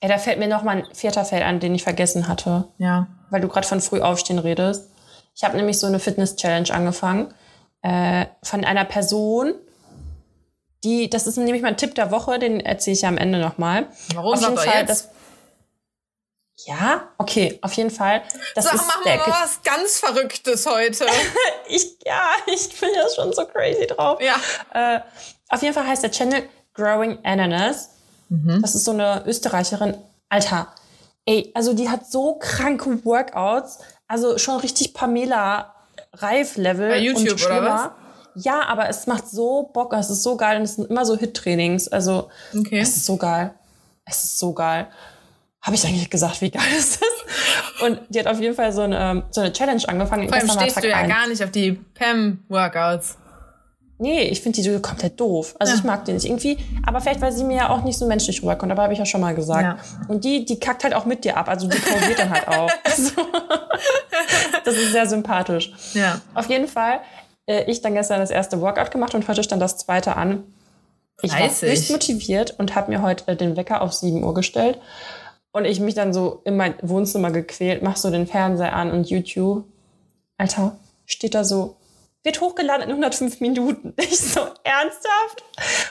[0.00, 2.68] Ey, da fällt mir noch mal ein vierter Feld an, den ich vergessen hatte.
[2.78, 3.08] Ja.
[3.30, 4.90] weil du gerade von früh aufstehen redest.
[5.34, 7.34] Ich habe nämlich so eine Fitness-Challenge angefangen
[7.82, 9.54] äh, von einer Person,
[10.84, 13.88] die, das ist nämlich mein Tipp der Woche, den erzähle ich ja am Ende nochmal.
[14.14, 14.34] Warum?
[14.34, 14.88] Auf jeden Fall, jetzt.
[14.88, 15.08] das,
[16.66, 18.22] ja, okay, auf jeden Fall.
[18.54, 21.06] Das Sag, ist machen wir mal was ganz Verrücktes heute.
[21.68, 24.20] ich, ja, ich bin ja schon so crazy drauf.
[24.20, 24.36] ja.
[24.74, 25.00] Äh,
[25.48, 27.90] auf jeden Fall heißt der Channel Growing Ananas.
[28.62, 29.96] Das ist so eine Österreicherin.
[30.28, 30.68] Alter,
[31.24, 33.78] ey, also die hat so kranke Workouts.
[34.06, 35.74] Also schon richtig Pamela
[36.14, 36.88] Reif-Level.
[36.90, 37.94] Bei YouTube und oder schlimmer.
[38.34, 39.92] Ja, aber es macht so Bock.
[39.94, 41.88] Es ist so geil und es sind immer so Hit-Trainings.
[41.88, 42.78] Also Okay.
[42.80, 43.52] es ist so geil.
[44.04, 44.88] Es ist so geil.
[45.60, 47.82] Habe ich eigentlich gesagt, wie geil es ist?
[47.82, 50.28] Und die hat auf jeden Fall so eine, so eine Challenge angefangen.
[50.28, 51.08] Vor allem stehst du ja eins.
[51.12, 53.16] gar nicht auf die Pam-Workouts.
[54.00, 55.56] Nee, ich finde die so komplett doof.
[55.58, 55.78] Also Ja.
[55.78, 56.56] ich mag die nicht irgendwie.
[56.86, 58.70] Aber vielleicht, weil sie mir ja auch nicht so menschlich rüberkommt.
[58.70, 59.62] Aber habe ich ja schon mal gesagt.
[59.62, 59.78] Ja.
[60.08, 61.48] Und die, die kackt halt auch mit dir ab.
[61.48, 62.70] Also die pausiert dann halt auch.
[62.96, 63.22] So.
[64.64, 65.72] Das ist sehr sympathisch.
[65.94, 66.20] Ja.
[66.34, 67.00] Auf jeden Fall,
[67.46, 70.44] äh, ich dann gestern das erste Workout gemacht und heute stand das zweite an.
[71.22, 71.70] Ich war Fleißig.
[71.70, 74.78] höchst motiviert und habe mir heute äh, den Wecker auf 7 Uhr gestellt.
[75.50, 79.08] Und ich mich dann so in mein Wohnzimmer gequält, mach so den Fernseher an und
[79.10, 79.64] YouTube.
[80.36, 81.77] Alter, steht da so,
[82.24, 83.94] wird hochgeladen in 105 Minuten.
[84.02, 85.44] Ich so, ernsthaft?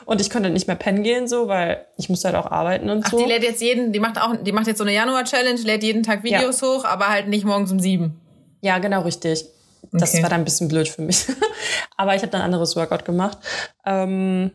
[0.05, 3.05] Und ich konnte nicht mehr pennen gehen, so, weil ich musste halt auch arbeiten und
[3.05, 3.17] Ach, so.
[3.17, 6.03] die lädt jetzt jeden, die macht auch, die macht jetzt so eine Januar-Challenge, lädt jeden
[6.03, 8.19] Tag Videos hoch, aber halt nicht morgens um sieben.
[8.61, 9.45] Ja, genau, richtig.
[9.93, 10.23] Das Okay.
[10.23, 11.25] war dann ein bisschen blöd für mich.
[11.97, 13.37] Aber ich habe dann ein anderes Workout gemacht.
[13.85, 14.51] Ähm,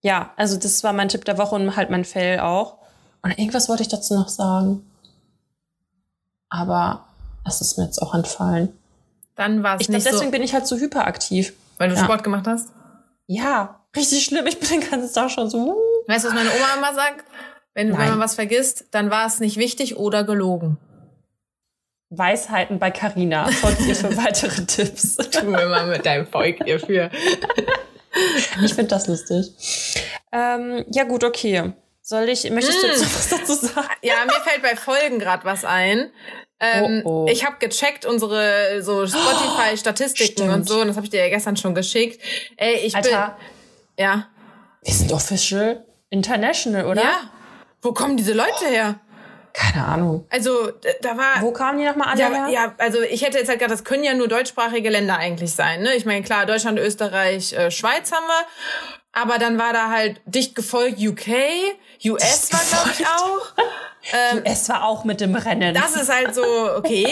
[0.00, 2.78] ja, also das war mein Tipp der Woche und halt mein Fail auch.
[3.22, 4.84] Und irgendwas wollte ich dazu noch sagen.
[6.48, 7.06] Aber
[7.46, 8.72] es ist mir jetzt auch entfallen.
[9.36, 11.52] Dann war es Ich glaube, nicht so, deswegen bin ich halt so hyperaktiv.
[11.78, 12.02] weil du ja.
[12.02, 12.70] Sport gemacht hast.
[13.26, 14.46] Ja, richtig schlimm.
[14.46, 15.58] Ich bin den ganzen Tag schon so.
[15.58, 15.76] uh.
[16.08, 17.24] Weißt du, was meine Oma immer sagt?
[17.74, 20.78] Wenn, wenn man was vergisst, dann war es nicht wichtig oder gelogen.
[22.08, 23.48] Weisheiten bei Carina.
[23.48, 25.16] Folgt ihr für weitere Tipps.
[25.30, 27.10] Tu mir mal mit deinem Volk hierfür.
[28.62, 29.52] Ich finde das lustig.
[30.32, 31.72] Ähm, ja, gut, okay.
[32.00, 33.88] Soll ich, möchtest du jetzt noch was dazu sagen?
[34.02, 36.10] Ja, mir fällt bei Folgen gerade was ein.
[36.60, 37.26] Ähm, Oh, oh.
[37.30, 40.52] Ich habe gecheckt unsere so Spotify-Statistiken Stimmt.
[40.54, 42.20] und so, und das habe ich dir ja gestern schon geschickt.
[42.56, 43.36] Ey, ich Alter,
[43.96, 44.04] bin.
[44.04, 44.28] Ja.
[44.82, 47.02] wir sind official international, oder?
[47.02, 47.30] Ja.
[47.82, 49.00] Wo kommen diese Leute her?
[49.58, 50.26] Keine Ahnung.
[50.30, 51.40] Also, da war.
[51.40, 54.04] Wo kamen die nochmal alle Ja, ja, also ich hätte jetzt halt gedacht, das können
[54.04, 55.80] ja nur deutschsprachige Länder eigentlich sein.
[55.82, 55.94] Ne?
[55.94, 58.46] Ich meine, klar, Deutschland, Österreich, äh, Schweiz haben wir.
[59.12, 61.28] Aber dann war da halt dicht gefolgt UK,
[62.04, 63.64] US war, glaube ich, auch.
[64.34, 65.74] Ähm, Es war auch mit dem Rennen.
[65.74, 66.44] das ist halt so,
[66.76, 67.08] okay,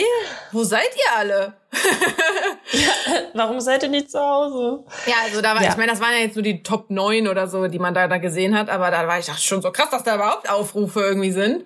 [0.53, 1.55] wo seid ihr alle?
[3.33, 4.85] Warum seid ihr nicht zu Hause?
[5.07, 5.71] Ja, also da war, Ja.
[5.71, 8.07] ich meine, das waren ja jetzt nur die Top 9 oder so, die man da,
[8.07, 11.01] da gesehen hat, aber da war ich ach, schon so krass, dass da überhaupt Aufrufe
[11.01, 11.65] irgendwie sind.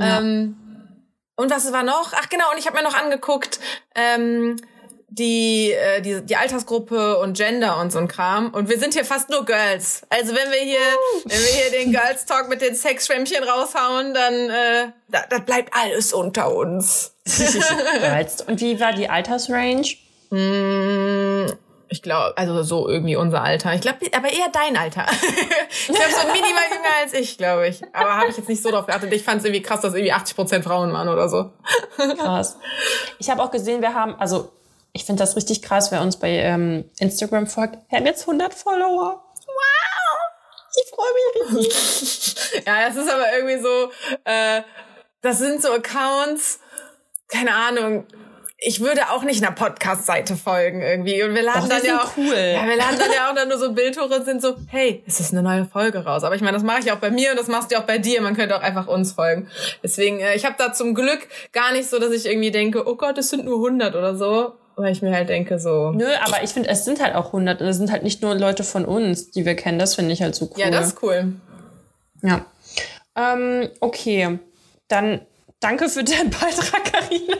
[0.00, 0.56] Ähm,
[1.36, 2.12] und was war noch?
[2.12, 3.60] Ach genau, und ich habe mir noch angeguckt,
[3.94, 4.56] ähm,
[5.08, 8.50] die, äh, die, die Altersgruppe und Gender und so ein Kram.
[8.50, 10.02] Und wir sind hier fast nur Girls.
[10.08, 10.78] Also wenn wir hier,
[11.24, 15.74] wenn wir hier den Girls Talk mit den Sexschwämmchen raushauen, dann äh, da, das bleibt
[15.74, 17.14] alles unter uns.
[18.00, 18.46] Geilst.
[18.46, 19.96] Und wie war die Altersrange?
[21.92, 23.74] Ich glaube, also so irgendwie unser Alter.
[23.74, 25.06] Ich glaube, aber eher dein Alter.
[25.70, 27.82] ich glaube, so minimal jünger als ich, glaube ich.
[27.92, 29.12] Aber habe ich jetzt nicht so drauf geachtet.
[29.12, 31.50] Ich fand es irgendwie krass, dass irgendwie 80 Prozent Frauen waren oder so.
[31.96, 32.56] Krass.
[33.18, 34.52] Ich habe auch gesehen, wir haben, also
[34.92, 37.76] ich finde das richtig krass, wer uns bei ähm, Instagram folgt.
[37.88, 39.24] Wir haben jetzt 100 Follower.
[39.46, 40.20] Wow!
[40.76, 42.36] Ich freue mich richtig.
[42.66, 43.90] Ja, das ist aber irgendwie so,
[44.24, 44.62] äh,
[45.22, 46.58] das sind so Accounts,
[47.28, 48.06] keine Ahnung.
[48.62, 51.22] Ich würde auch nicht einer Podcast-Seite folgen irgendwie.
[51.22, 52.36] Und wir laden Doch, dann ja auch, cool.
[52.36, 55.18] ja, wir laden dann ja auch dann nur so Bildtore und sind so, hey, es
[55.18, 56.24] ist eine neue Folge raus.
[56.24, 57.96] Aber ich meine, das mache ich auch bei mir und das machst du auch bei
[57.96, 58.20] dir.
[58.20, 59.48] Man könnte auch einfach uns folgen.
[59.82, 62.96] Deswegen, äh, ich habe da zum Glück gar nicht so, dass ich irgendwie denke, oh
[62.96, 64.52] Gott, es sind nur 100 oder so.
[64.76, 67.62] Weil ich mir halt denke so, Nö, aber ich finde, es sind halt auch 100.
[67.62, 69.78] Und es sind halt nicht nur Leute von uns, die wir kennen.
[69.78, 70.60] Das finde ich halt so cool.
[70.60, 71.32] ja, das ist cool.
[72.22, 72.44] Ja.
[73.16, 74.38] Ähm, okay.
[74.88, 75.22] Dann
[75.60, 77.36] danke für deinen Beitrag, Karina.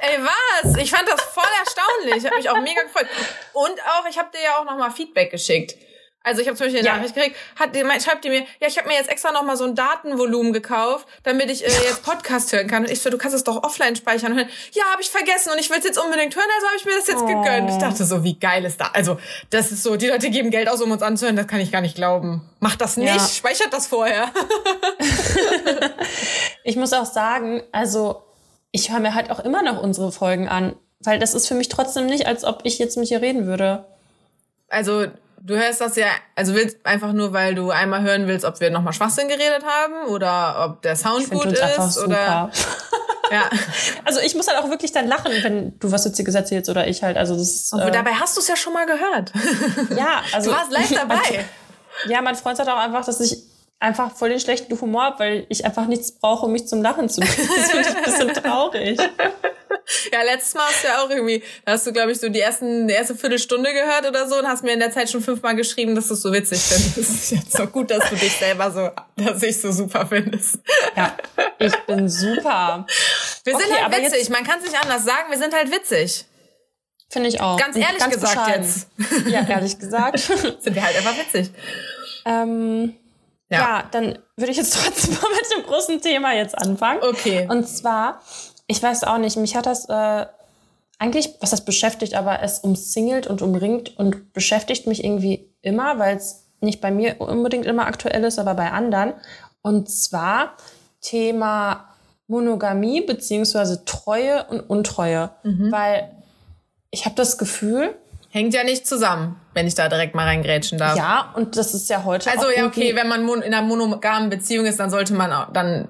[0.00, 0.76] Ey, was?
[0.76, 2.16] Ich fand das voll erstaunlich.
[2.16, 3.06] Ich habe mich auch mega gefreut.
[3.52, 5.74] Und auch, ich habe dir ja auch nochmal Feedback geschickt.
[6.24, 6.96] Also ich habe zum Beispiel eine Ja.
[6.96, 9.64] Nachricht gekriegt, hat, die- schreibt die mir, ja, ich habe mir jetzt extra nochmal so
[9.64, 12.84] ein Datenvolumen gekauft, damit ich äh, jetzt Podcast hören kann.
[12.84, 14.32] Und ich so, du kannst es doch offline speichern.
[14.32, 16.76] Und dann, ja, habe ich vergessen und ich will es jetzt unbedingt hören, also habe
[16.76, 17.26] ich mir das jetzt Oh.
[17.26, 17.70] gegönnt.
[17.70, 18.90] Ich dachte so, wie geil ist das?
[18.94, 19.18] Also,
[19.50, 21.80] das ist so, die Leute geben Geld aus, um uns anzuhören, das kann ich gar
[21.80, 22.42] nicht glauben.
[22.60, 23.18] Macht das nicht, Ja.
[23.26, 24.30] speichert das vorher.
[26.64, 28.22] Ich muss auch sagen, also
[28.72, 30.76] ich höre mir halt auch immer noch unsere Folgen an.
[31.00, 33.84] Weil das ist für mich trotzdem nicht, als ob ich jetzt mit dir reden würde.
[34.68, 35.06] Also,
[35.40, 38.70] du hörst das ja, also willst einfach nur, weil du einmal hören willst, ob wir
[38.70, 42.06] nochmal Schwachsinn geredet haben oder ob der Sound Ich gut uns ist super.
[42.06, 42.50] oder
[43.30, 43.48] ja.
[44.04, 47.02] Also ich muss halt auch wirklich dann lachen, wenn du was Witziges erzählst oder ich
[47.02, 47.16] halt.
[47.16, 49.32] Also das ist, äh, dabei hast du es ja schon mal gehört.
[49.96, 51.44] ja, also Du warst live dabei.
[52.06, 53.38] Ja, mein Freund sagt auch einfach, dass ich
[53.80, 57.08] einfach voll den schlechten Humor habe, weil ich einfach nichts brauche, um mich zum Lachen
[57.08, 57.48] zu bringen.
[57.56, 58.98] Das finde ich ein bisschen traurig.
[60.12, 62.40] Ja, letztes Mal hast du ja auch irgendwie, da hast du, glaube ich, so die,
[62.40, 65.56] ersten, die erste Viertelstunde gehört oder so und hast mir in der Zeit schon fünfmal
[65.56, 66.98] geschrieben, dass du es so witzig findest.
[66.98, 70.58] Das ist jetzt so gut, dass du dich selber so, dass ich so super findest.
[70.94, 71.16] Ja,
[71.58, 72.86] ich bin super.
[73.44, 75.54] Wir sind Okay, halt aber witzig, jetzt- man kann es nicht anders sagen, wir sind
[75.54, 76.26] halt witzig.
[77.08, 77.56] Finde ich auch.
[77.58, 78.64] Ganz ehrlich gesagt bescheiden.
[78.64, 79.26] jetzt.
[79.28, 80.18] Ja, ehrlich gesagt.
[80.60, 81.50] Sind wir halt einfach witzig.
[82.26, 82.94] ähm,
[83.50, 83.58] ja.
[83.58, 83.84] Ja.
[83.90, 87.00] dann würde ich jetzt trotzdem mal mit dem großen Thema jetzt anfangen.
[87.02, 87.46] Okay.
[87.48, 88.20] Und zwar
[88.68, 90.26] ich weiß auch nicht, mich hat das äh,
[90.98, 96.16] eigentlich, was das beschäftigt, aber es umsingelt und umringt und beschäftigt mich irgendwie immer, weil
[96.16, 99.14] es nicht bei mir unbedingt immer aktuell ist, aber bei anderen.
[99.62, 100.56] Und zwar
[101.00, 101.94] Thema
[102.26, 105.30] Monogamie beziehungsweise Treue und Untreue.
[105.44, 105.72] Mhm.
[105.72, 106.10] Weil
[106.90, 107.94] ich habe das Gefühl,
[108.38, 110.96] Hängt ja nicht zusammen, wenn ich da direkt mal reingrätschen darf.
[110.96, 112.30] ja, und das ist ja heute.
[112.30, 115.88] Also ja, okay, wenn man in einer monogamen Beziehung ist, dann sollte man auch, dann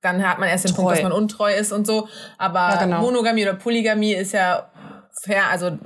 [0.00, 0.94] dann hat man erst den Punkt, Treu.
[0.94, 2.08] dass man untreu ist und so.
[2.38, 3.00] Aber Ja, genau.
[3.00, 4.70] Monogamie oder Polygamie ist ja
[5.24, 5.76] fair, also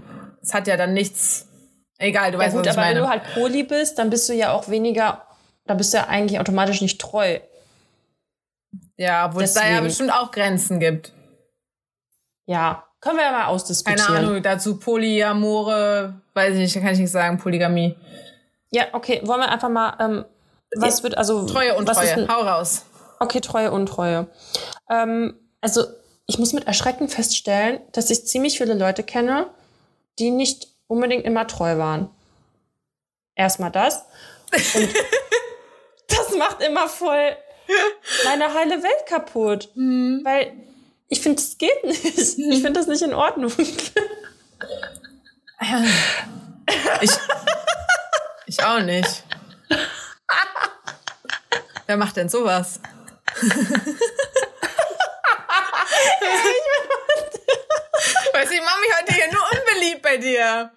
[0.42, 1.48] es hat ja dann nichts.
[1.96, 3.06] Egal, du Ja weißt, gut, was ich aber wenn meine.
[3.06, 5.26] du halt Poly bist, dann bist du ja auch weniger,
[5.66, 7.38] da bist du ja eigentlich automatisch nicht treu.
[8.98, 11.12] ja, obwohl es da ja deswegen- bestimmt auch Grenzen gibt.
[12.46, 14.16] Ja, können wir ja mal Keine ausdiskutieren.
[14.16, 17.96] Ahnung, dazu Polyamore, weiß ich nicht, kann ich nicht sagen, Polygamie.
[18.70, 20.24] Ja, okay, wollen wir einfach mal, ähm,
[20.76, 21.46] was wird, also.
[21.46, 22.86] Treue und Treue, hau raus.
[23.18, 24.28] Okay, Treue, Untreue.
[24.88, 25.84] Ähm, also,
[26.26, 29.48] ich muss mit Erschrecken feststellen, dass ich ziemlich viele Leute kenne,
[30.18, 32.08] die nicht unbedingt immer treu waren.
[33.34, 34.04] Erstmal das.
[34.52, 34.88] Und
[36.08, 37.36] das macht immer voll
[38.24, 39.70] meine heile Welt kaputt.
[39.74, 40.52] Weil
[41.12, 42.02] ich finde, das geht nicht.
[42.38, 43.52] Ich finde das nicht in Ordnung.
[47.00, 47.10] Ich,
[48.46, 49.22] ich auch nicht.
[51.86, 52.80] Wer macht denn sowas?
[58.32, 60.72] Weißt du, ich mache mich heute hier nur unbeliebt bei dir.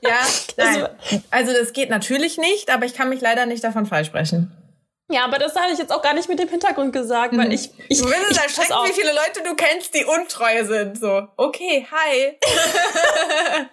[0.00, 0.88] Ja, nein.
[1.30, 4.63] Also das geht natürlich nicht, aber ich kann mich leider nicht davon freisprechen.
[5.10, 7.70] Ja, aber das habe ich jetzt auch gar nicht mit dem Hintergrund gesagt, weil ich.
[7.88, 10.98] ich Du willst es pass erschrecken, wie viele Leute du kennst, die untreu sind.
[10.98, 12.38] So, okay, hi.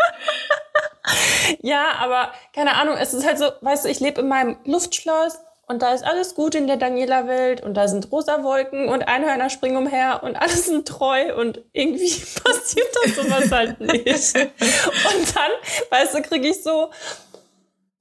[1.61, 5.39] Ja, aber keine Ahnung, es ist halt so, weißt du, ich lebe in meinem Luftschloss
[5.67, 9.49] und da ist alles gut in der Daniela-Welt und da sind rosa Wolken und Einhörner
[9.49, 12.09] springen umher und alles sind treu und irgendwie
[12.43, 14.35] passiert das sowas halt nicht.
[14.35, 15.51] Und dann,
[15.89, 16.91] weißt du, kriege ich so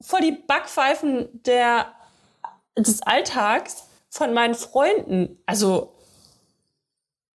[0.00, 1.86] vor die Backpfeifen der,
[2.76, 5.38] des Alltags von meinen Freunden.
[5.46, 5.94] Also,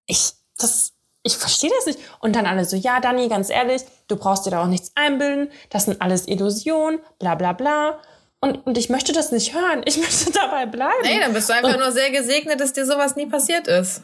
[0.07, 0.93] ich, das,
[1.23, 1.99] ich verstehe das nicht.
[2.19, 5.49] Und dann alle so, ja, Dani, ganz ehrlich, du brauchst dir da auch nichts einbilden.
[5.69, 7.99] Das sind alles Illusionen, bla bla bla.
[8.41, 9.81] Und, und ich möchte das nicht hören.
[9.85, 11.01] Ich möchte dabei bleiben.
[11.03, 14.01] Nee, dann bist du einfach nur sehr gesegnet, dass dir sowas nie passiert ist.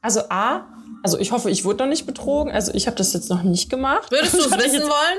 [0.00, 0.66] Also A,
[1.02, 2.52] also ich hoffe, ich wurde noch nicht betrogen.
[2.52, 4.10] Also ich habe das jetzt noch nicht gemacht.
[4.10, 5.18] Würdest du es wissen wollen?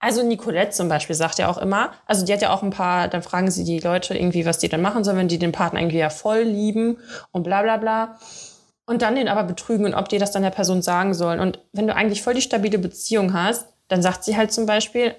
[0.00, 3.08] Also Nicolette zum Beispiel sagt ja auch immer, also die hat ja auch ein paar,
[3.08, 5.80] dann fragen sie die Leute irgendwie, was die dann machen sollen, wenn die den Partner
[5.80, 6.98] irgendwie ja voll lieben
[7.32, 8.18] und bla bla bla.
[8.86, 11.40] Und dann den aber betrügen und ob die das dann der Person sagen sollen.
[11.40, 15.14] Und wenn du eigentlich voll die stabile Beziehung hast, dann sagt sie halt zum Beispiel,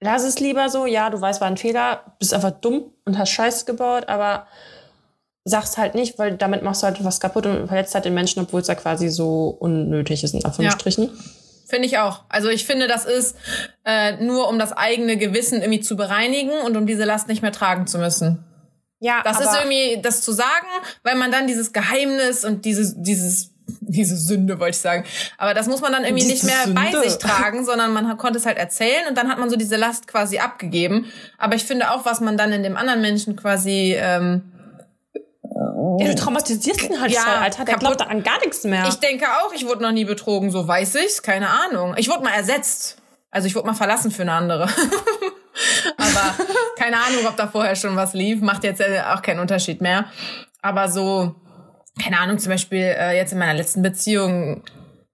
[0.00, 3.30] lass es lieber so, ja, du weißt, war ein Fehler, bist einfach dumm und hast
[3.30, 4.46] Scheiße gebaut, aber
[5.44, 8.42] sag's halt nicht, weil damit machst du halt was kaputt und verletzt halt den Menschen,
[8.42, 11.10] obwohl es ja quasi so unnötig ist, in Anführungsstrichen.
[11.68, 12.24] Finde ich auch.
[12.30, 13.36] Also ich finde, das ist
[13.84, 17.52] äh, nur, um das eigene Gewissen irgendwie zu bereinigen und um diese Last nicht mehr
[17.52, 18.42] tragen zu müssen.
[19.00, 20.66] Ja, Das ist irgendwie das zu sagen,
[21.04, 23.50] weil man dann dieses Geheimnis und dieses, dieses,
[23.80, 25.04] diese Sünde, wollte ich sagen.
[25.36, 27.08] Aber das muss man dann irgendwie nicht mehr bei Sünde.
[27.08, 30.08] sich tragen, sondern man konnte es halt erzählen und dann hat man so diese Last
[30.08, 31.06] quasi abgegeben.
[31.36, 34.52] Aber ich finde auch, was man dann in dem anderen Menschen quasi, ähm,
[35.98, 37.64] Ja, du traumatisierst ihn halt Ja, voll, Alter.
[37.64, 37.80] Der kaputt.
[37.80, 38.86] glaubt da an gar nichts mehr.
[38.88, 41.94] ich denke auch, ich wurde noch nie betrogen, so weiß ich's, keine Ahnung.
[41.96, 42.98] Ich wurde mal ersetzt.
[43.30, 44.68] Also ich wurde mal verlassen für eine andere.
[45.96, 46.34] Aber
[46.78, 48.40] keine Ahnung, ob da vorher schon was lief.
[48.40, 50.06] Macht jetzt äh, auch keinen Unterschied mehr.
[50.62, 51.34] Aber so,
[52.02, 54.62] keine Ahnung, zum Beispiel äh, jetzt in meiner letzten Beziehung,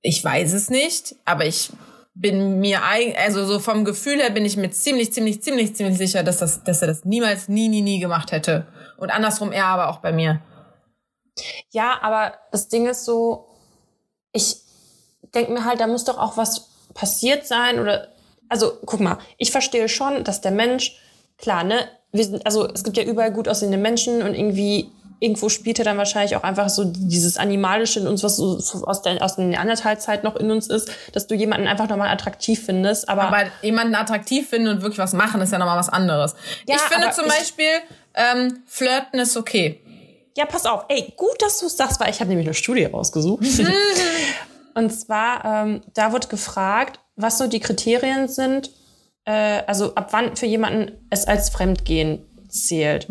[0.03, 1.71] ich weiß es nicht, aber ich
[2.15, 2.81] bin mir,
[3.19, 6.63] also so vom Gefühl her bin ich mir ziemlich, ziemlich, ziemlich, ziemlich sicher, dass, das,
[6.63, 8.69] dass er das niemals, nie, nie, nie gemacht hätte.
[8.97, 10.41] Und andersrum er aber auch bei mir.
[11.71, 13.49] ja, aber das Ding ist so,
[14.33, 14.59] ich
[15.35, 18.09] denke mir halt, da muss doch auch was passiert sein oder,
[18.49, 20.97] also guck mal, ich verstehe schon, dass der Mensch,
[21.39, 24.93] klar, ne, wir sind, also es gibt ja überall gut aussehende Menschen und irgendwie
[25.25, 29.01] irgendwo spielt er dann wahrscheinlich auch einfach so dieses Animalische in uns, was so aus
[29.01, 33.09] der, aus der Neandertalzeit noch in uns ist, dass du jemanden einfach nochmal attraktiv findest,
[33.09, 36.35] aber, Aber jemanden attraktiv finden und wirklich was machen, ist ja nochmal was anderes.
[36.69, 37.81] Ja, ich finde zum Beispiel,
[38.15, 39.81] ähm, Flirten ist okay.
[40.37, 40.85] Ja, pass auf.
[40.89, 43.45] Ey, gut, dass du es sagst, weil ich habe nämlich eine Studie rausgesucht.
[44.75, 48.71] Und zwar, ähm, da wird gefragt, was so die Kriterien sind,
[49.25, 53.09] äh, also ab wann für jemanden es als Fremdgehen zählt.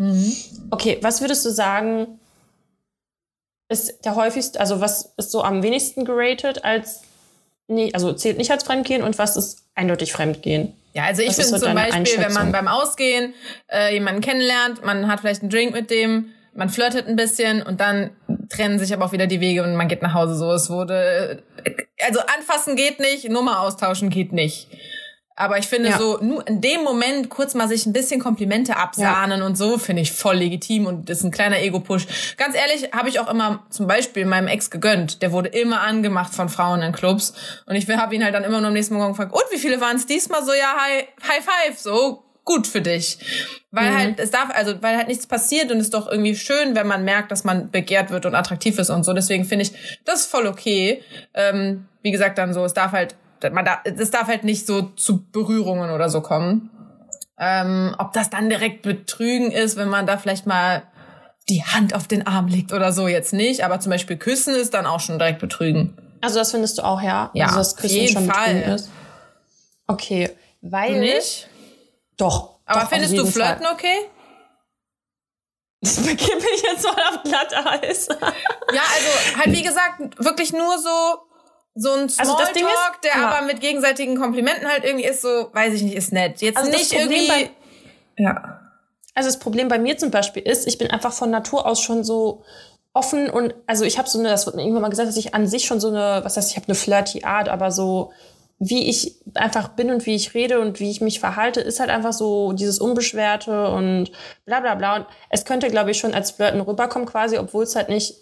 [0.70, 2.18] Okay, was würdest du sagen,
[3.68, 7.02] ist der häufigste, also was ist so am wenigsten geratet als,
[7.68, 10.74] nee, also zählt nicht als Fremdgehen und was ist eindeutig Fremdgehen?
[10.92, 13.34] Ja, also ich finde so zum Beispiel, wenn man beim Ausgehen
[13.68, 17.80] äh, jemanden kennenlernt, man hat vielleicht einen Drink mit dem, man flirtet ein bisschen und
[17.80, 18.10] dann
[18.48, 20.36] trennen sich aber auch wieder die Wege und man geht nach Hause.
[20.36, 21.42] So, es wurde,
[22.06, 24.68] also anfassen geht nicht, Nummer austauschen geht nicht.
[25.36, 25.98] Aber ich finde Ja.
[25.98, 30.02] so, nur in dem Moment kurz mal sich ein bisschen Komplimente absahnen und so, finde
[30.02, 32.36] ich voll legitim und ist ein kleiner Ego-Push.
[32.36, 35.22] Ganz ehrlich, habe ich auch immer zum Beispiel meinem Ex gegönnt.
[35.22, 37.34] Der wurde immer angemacht von Frauen in Clubs.
[37.66, 39.80] Und ich habe ihn halt dann immer nur am nächsten Morgen gefragt, und wie viele
[39.80, 40.44] waren es diesmal?
[40.44, 43.18] So, ja, hi, high five, so, gut für dich.
[43.72, 43.98] Weil Mhm.
[43.98, 46.86] halt, es darf, also, weil halt nichts passiert und es ist doch irgendwie schön, wenn
[46.86, 49.12] man merkt, dass man begehrt wird und attraktiv ist und so.
[49.12, 49.72] Deswegen finde ich
[50.04, 51.02] das ist voll okay.
[51.34, 53.16] Ähm, wie gesagt, dann so, es darf halt,
[53.52, 56.70] man darf, es darf halt nicht so zu Berührungen oder so kommen.
[57.38, 60.84] Ähm, ob das dann direkt Betrügen ist, wenn man da vielleicht mal
[61.48, 63.64] die Hand auf den Arm legt oder so, jetzt nicht.
[63.64, 65.96] Aber zum Beispiel küssen ist dann auch schon direkt Betrügen.
[66.20, 67.30] Also das findest du auch, ja?
[67.34, 68.56] Ja, also, auf Küssen jeden schon Fall.
[68.62, 68.90] ist.
[69.86, 70.30] Okay,
[70.62, 70.98] weil...
[71.00, 71.48] Nicht?
[72.16, 72.60] Doch.
[72.64, 73.56] Aber doch, auf findest du jeden Fall.
[73.58, 73.96] Flirten okay?
[75.82, 78.08] Das begebe ich jetzt mal auf Glatteis.
[78.08, 80.88] Ja, also halt wie gesagt, wirklich nur so
[81.74, 83.28] so ein Also Smalltalk, das Ding ist- der ja.
[83.30, 86.40] aber mit gegenseitigen Komplimenten halt irgendwie ist so, weiß ich nicht, ist nett.
[86.40, 87.50] Jetzt Also das nicht Problem irgendwie.
[88.18, 88.60] ja.
[89.16, 92.02] Also das Problem bei mir zum Beispiel ist, ich bin einfach von Natur aus schon
[92.04, 92.42] so
[92.92, 95.34] offen und also ich habe so eine, das wird mir irgendwann mal gesagt, dass ich
[95.34, 98.12] an sich schon so eine, was heißt, ich habe eine flirty Art, aber so
[98.60, 101.90] wie ich einfach bin und wie ich rede und wie ich mich verhalte, ist halt
[101.90, 104.10] einfach so dieses Unbeschwerte und
[104.46, 104.96] bla bla bla.
[104.96, 108.14] Und es könnte, glaube ich, schon als Flirten rüberkommen quasi, obwohl es halt nicht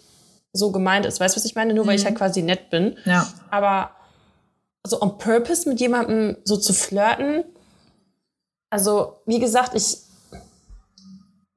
[0.53, 1.19] so gemeint ist.
[1.19, 1.73] Weißt du, was ich meine?
[1.73, 2.97] Nur weil ich halt quasi nett bin.
[3.05, 3.27] Ja.
[3.49, 3.91] Aber
[4.85, 7.43] so on purpose mit jemandem so zu flirten,
[8.69, 9.97] also wie gesagt, ich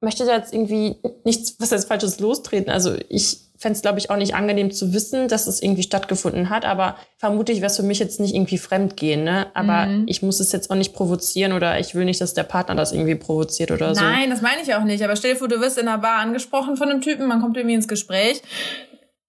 [0.01, 2.71] möchte da jetzt irgendwie nichts, was heißt Falsches lostreten.
[2.71, 6.49] Also ich fände es, glaube ich, auch nicht angenehm zu wissen, dass es irgendwie stattgefunden
[6.49, 9.47] hat, aber vermutlich wäre es für mich jetzt nicht irgendwie fremdgehen, ne?
[9.53, 12.75] Aber ich muss es jetzt auch nicht provozieren oder ich will nicht, dass der Partner
[12.75, 14.01] das irgendwie provoziert oder so.
[14.01, 15.03] Nein, das meine ich auch nicht.
[15.03, 17.57] Aber stell dir vor, du wirst in einer Bar angesprochen von einem Typen, man kommt
[17.57, 18.41] irgendwie ins Gespräch.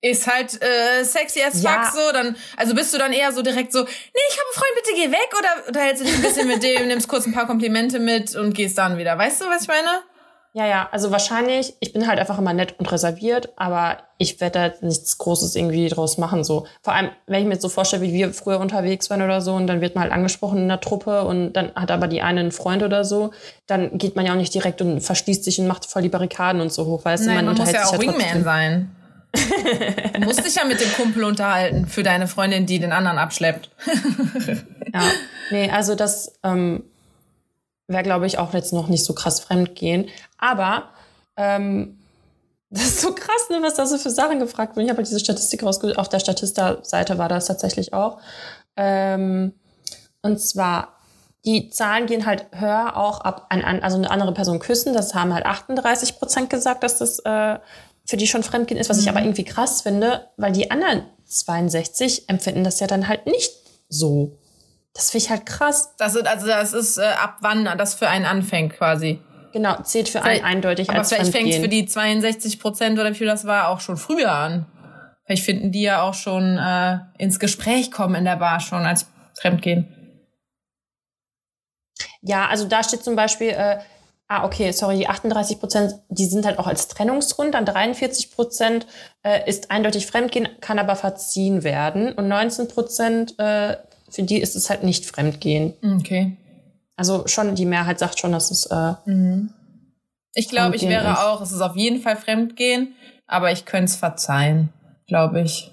[0.01, 1.83] Ist halt äh, sexy as Ja.
[1.83, 4.55] fuck so, dann also bist du dann eher so direkt so, nee, ich habe einen
[4.55, 7.33] Freund, bitte geh weg oder unterhältst du dich ein bisschen mit dem, nimmst kurz ein
[7.33, 9.19] paar Komplimente mit und gehst dann wieder.
[9.19, 9.89] Weißt du, was ich meine?
[10.55, 14.59] Ja, ja, also wahrscheinlich, ich bin halt einfach immer nett und reserviert, aber ich werde
[14.59, 16.43] da jetzt nichts Großes irgendwie draus machen.
[16.43, 16.67] So.
[16.83, 19.55] Vor allem, wenn ich mir jetzt so vorstelle, wie wir früher unterwegs waren oder so,
[19.55, 22.41] und dann wird man halt angesprochen in der Truppe und dann hat aber die eine
[22.41, 23.31] einen Freund oder so,
[23.67, 26.61] dann geht man ja auch nicht direkt und verschließt sich und macht voll die Barrikaden
[26.61, 28.91] und so hoch, du, Nein, man muss unterhält ja auch sich Wingman sein.
[30.15, 33.71] Du musst dich ja mit dem Kumpel unterhalten für deine Freundin, die den anderen abschleppt.
[34.95, 35.03] Ja,
[35.51, 36.83] nee, also das ähm,
[37.89, 40.09] wäre, glaube ich, auch jetzt noch nicht so krass fremdgehen.
[40.39, 40.91] Aber
[41.37, 41.99] ähm,
[42.71, 44.87] das ist so krass, ne, was da so für Sachen gefragt werden.
[44.87, 45.99] Ich habe halt diese Statistik rausgesucht.
[45.99, 48.21] Auf der Statista-Seite war das tatsächlich auch.
[48.77, 49.55] Ähm,
[50.23, 50.97] und zwar,
[51.45, 54.93] die Zahlen gehen halt höher auch ab an, an also eine andere Person küssen.
[54.93, 57.59] Das haben halt 38 Prozent gesagt, dass das äh,
[58.05, 62.29] für die schon Fremdgehen ist, was ich aber irgendwie krass finde, weil die anderen 62
[62.29, 63.53] empfinden das ja dann halt nicht
[63.89, 64.37] so.
[64.95, 65.95] Das finde ich halt krass.
[65.99, 69.21] Das ist, also das ist äh, ab wann das für einen anfängt quasi.
[69.53, 73.11] Genau, zählt für einen eindeutig Aber als vielleicht fängt es für die 62 Prozent oder
[73.11, 74.67] wie viel das war auch schon früher an.
[75.25, 79.07] Vielleicht finden die ja auch schon äh, ins Gespräch kommen in der Bar schon als
[79.39, 79.89] Fremdgehen.
[82.23, 83.79] Ja, also da steht zum Beispiel, äh,
[84.29, 88.87] ah, okay, sorry, die 38 Prozent, die sind halt auch als Trennungsgrund, dann 43 Prozent
[89.23, 93.77] äh, ist eindeutig Fremdgehen, kann aber verziehen werden und 19 Prozent, äh,
[94.11, 95.75] für die ist es halt nicht Fremdgehen.
[95.99, 96.37] Okay.
[96.99, 98.95] Also schon, die Mehrheit sagt schon, dass es, äh,
[100.35, 101.19] Ich glaube, ich wäre ist.
[101.21, 102.95] auch, es ist auf jeden Fall Fremdgehen,
[103.27, 104.71] aber ich könnte es verzeihen,
[105.07, 105.71] glaube ich.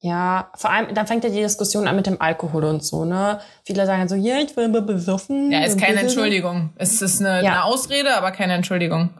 [0.00, 3.40] ja, vor allem, dann fängt ja die Diskussion an mit dem Alkohol und so, ne?
[3.64, 5.50] Viele sagen so, ja, ich war immer besoffen.
[5.52, 6.00] Ja, ist keine.
[6.00, 6.70] Entschuldigung.
[6.76, 7.52] Es ist eine, Ja.
[7.52, 9.10] eine Ausrede, aber keine Entschuldigung.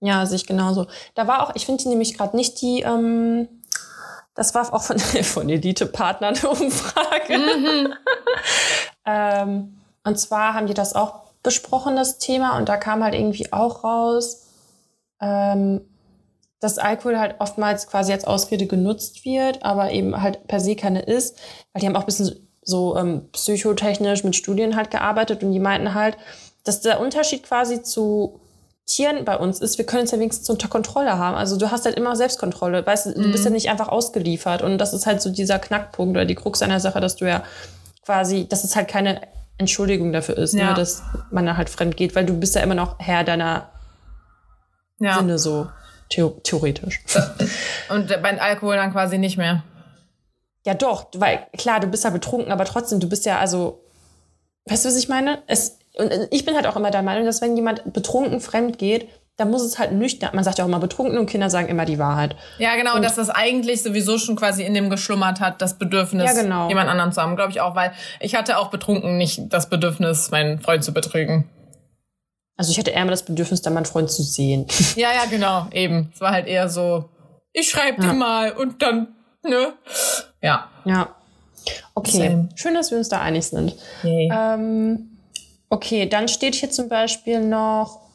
[0.00, 0.86] Ja, sehe ich genauso.
[1.14, 3.48] Da war auch, ich finde die nämlich gerade nicht die, ähm,
[4.34, 7.34] das war auch von, von Elite-Partnern eine Umfrage.
[9.06, 13.52] ähm, und zwar haben die das auch besprochen, das Thema, und da kam halt irgendwie
[13.52, 14.46] auch raus,
[15.20, 15.80] ähm,
[16.60, 21.00] dass Alkohol halt oftmals quasi als Ausrede genutzt wird, aber eben halt per se keine
[21.00, 21.38] ist,
[21.72, 25.58] weil die haben auch ein bisschen so ähm, psychotechnisch mit Studien halt gearbeitet und die
[25.58, 26.18] meinten halt,
[26.64, 28.40] dass der Unterschied quasi zu
[28.90, 31.36] Tieren bei uns ist, wir können es ja wenigstens unter Kontrolle haben.
[31.36, 32.84] Also du hast halt immer Selbstkontrolle.
[32.84, 34.62] Weißt du, du bist ja nicht einfach ausgeliefert.
[34.62, 37.44] Und das ist halt so dieser Knackpunkt oder die Krux einer Sache, dass du ja
[38.04, 39.20] quasi, dass es halt keine
[39.60, 40.70] Entschuldigung dafür ist, Ja.
[40.70, 43.70] ne, dass man da halt fremd geht, weil du bist ja immer noch Herr deiner
[44.98, 45.16] Ja.
[45.18, 45.68] Sinne so
[46.08, 47.00] theo theoretisch.
[47.88, 49.62] Und bei Alkohol dann quasi nicht mehr.
[50.66, 53.82] Ja, doch, weil klar, du bist ja betrunken, aber trotzdem, du bist ja also,
[54.66, 55.42] weißt du, was ich meine?
[55.46, 59.08] Es, und ich bin halt auch immer der Meinung, dass wenn jemand betrunken fremd geht,
[59.40, 60.30] da muss es halt nüchtern.
[60.34, 62.36] Man sagt ja auch immer betrunken und Kinder sagen immer die Wahrheit.
[62.58, 66.26] Ja, genau, und dass das eigentlich sowieso schon quasi in dem geschlummert hat, das Bedürfnis,
[66.26, 66.68] ja, genau.
[66.68, 70.30] jemand anderen zu haben, glaube ich auch, weil ich hatte auch betrunken nicht das Bedürfnis,
[70.30, 71.48] meinen Freund zu betrügen.
[72.58, 74.66] Also ich hatte eher mal das Bedürfnis, da meinen Freund zu sehen.
[74.96, 76.10] Ja, ja, genau, eben.
[76.12, 77.08] Es war halt eher so,
[77.54, 78.10] ich schreibe ja.
[78.10, 79.08] dir mal und dann,
[79.42, 79.72] ne?
[80.42, 80.68] Ja.
[80.84, 81.14] Ja.
[81.94, 82.48] Okay, Same.
[82.56, 83.74] schön, dass wir uns da einig sind.
[84.02, 84.30] Nee.
[84.30, 85.16] Ähm,
[85.70, 88.09] okay, dann steht hier zum Beispiel noch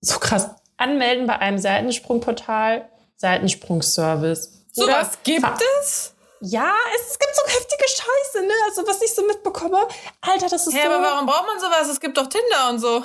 [0.00, 4.52] so krass, anmelden bei einem Seitensprungportal, Seitensprungservice.
[4.72, 5.44] So was gibt
[5.82, 6.14] es?
[6.42, 8.52] Ja, es, es, gibt so heftige Scheiße, ne?
[8.66, 9.76] Also, was ich so mitbekomme.
[10.22, 10.90] Alter, das ist hey, so.
[10.90, 11.86] aber warum braucht man sowas?
[11.92, 13.04] Es gibt doch Tinder und so.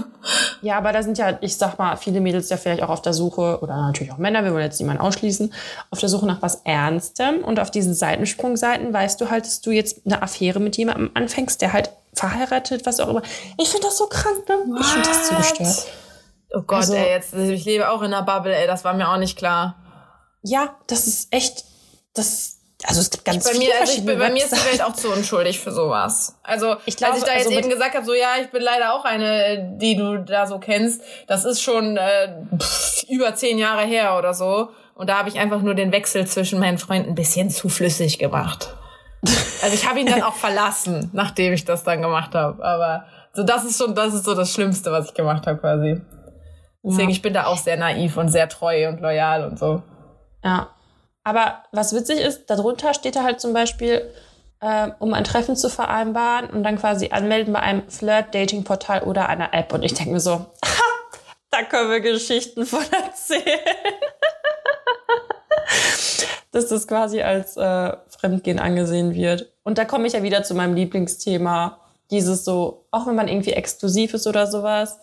[0.60, 3.14] ja, aber da sind ja, ich sag mal, viele Mädels ja vielleicht auch auf der
[3.14, 5.54] Suche, oder natürlich auch Männer, wir wollen jetzt niemanden ausschließen,
[5.90, 7.42] auf der Suche nach was Ernstem.
[7.42, 11.62] Und auf diesen Seitensprungseiten weißt du halt, dass du jetzt eine Affäre mit jemandem anfängst,
[11.62, 13.22] der halt verheiratet, was auch immer.
[13.56, 14.56] Ich finde das so krank, ne?
[14.66, 14.80] What?
[14.80, 15.86] Ich finde das zu gestört.
[16.54, 19.08] Oh Gott, also, ey, jetzt, ich lebe auch in einer Bubble, ey, das war mir
[19.08, 19.76] auch nicht klar.
[20.42, 21.64] Ja, das ist echt,
[22.14, 24.82] das, also es gibt ganz bei viele mir, also ich, Bei mir ist die Welt
[24.82, 26.38] auch zu unschuldig für sowas.
[26.42, 28.62] Also ich glaube, als ich da jetzt also eben gesagt habe, so ja, ich bin
[28.62, 33.58] leider auch eine, die du da so kennst, das ist schon äh, pff, über zehn
[33.58, 34.70] Jahre her oder so.
[34.94, 38.18] Und da habe ich einfach nur den Wechsel zwischen meinen Freunden ein bisschen zu flüssig
[38.18, 38.74] gemacht.
[39.62, 42.62] Also ich habe ihn dann auch verlassen, nachdem ich das dann gemacht habe.
[42.62, 46.00] Aber so das ist schon, das ist so das Schlimmste, was ich gemacht habe quasi.
[46.84, 47.14] Deswegen, ja.
[47.14, 49.82] ich bin da auch sehr naiv und sehr treu und loyal und so.
[50.44, 50.68] Ja.
[51.24, 54.02] Aber was witzig ist, darunter steht da halt zum Beispiel,
[54.60, 59.54] äh, um ein Treffen zu vereinbaren und dann quasi anmelden bei einem Flirt-Dating-Portal oder einer
[59.54, 59.72] App.
[59.72, 60.84] Und ich denke mir so, ha,
[61.50, 63.60] da können wir Geschichten von erzählen.
[66.52, 69.50] Dass das quasi als äh, Fremdgehen angesehen wird.
[69.62, 71.78] Und da komme ich ja wieder zu meinem Lieblingsthema.
[72.10, 74.98] Dieses so, auch wenn man irgendwie exklusiv ist oder sowas,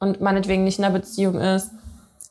[0.00, 1.70] und meinetwegen nicht in einer Beziehung ist,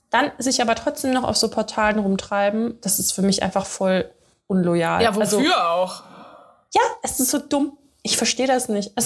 [0.09, 4.09] dann sich aber trotzdem noch auf so Portalen rumtreiben, das ist für mich einfach voll
[4.47, 5.01] unloyal.
[5.01, 6.03] Ja, wofür also, auch?
[6.73, 7.77] Ja, es ist so dumm.
[8.01, 8.91] Ich verstehe das nicht.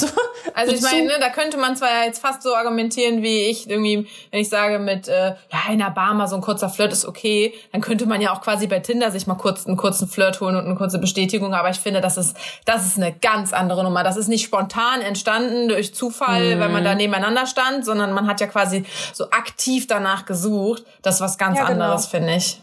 [0.54, 3.70] Also, also ich meine, ne, da könnte man zwar jetzt fast so argumentieren wie ich
[3.70, 6.92] irgendwie, wenn ich sage mit äh, ja in einer Bar mal so ein kurzer Flirt
[6.92, 10.08] ist okay, dann könnte man ja auch quasi bei Tinder sich mal kurz einen kurzen
[10.08, 11.54] Flirt holen und eine kurze Bestätigung.
[11.54, 14.04] Aber ich finde, das ist das ist eine ganz andere Nummer.
[14.04, 16.60] Das ist nicht spontan entstanden durch Zufall, mhm.
[16.60, 20.84] wenn man da nebeneinander stand, sondern man hat ja quasi so aktiv danach gesucht.
[21.02, 21.86] Das ist was ganz ja, genau.
[21.86, 22.62] anderes, finde ich.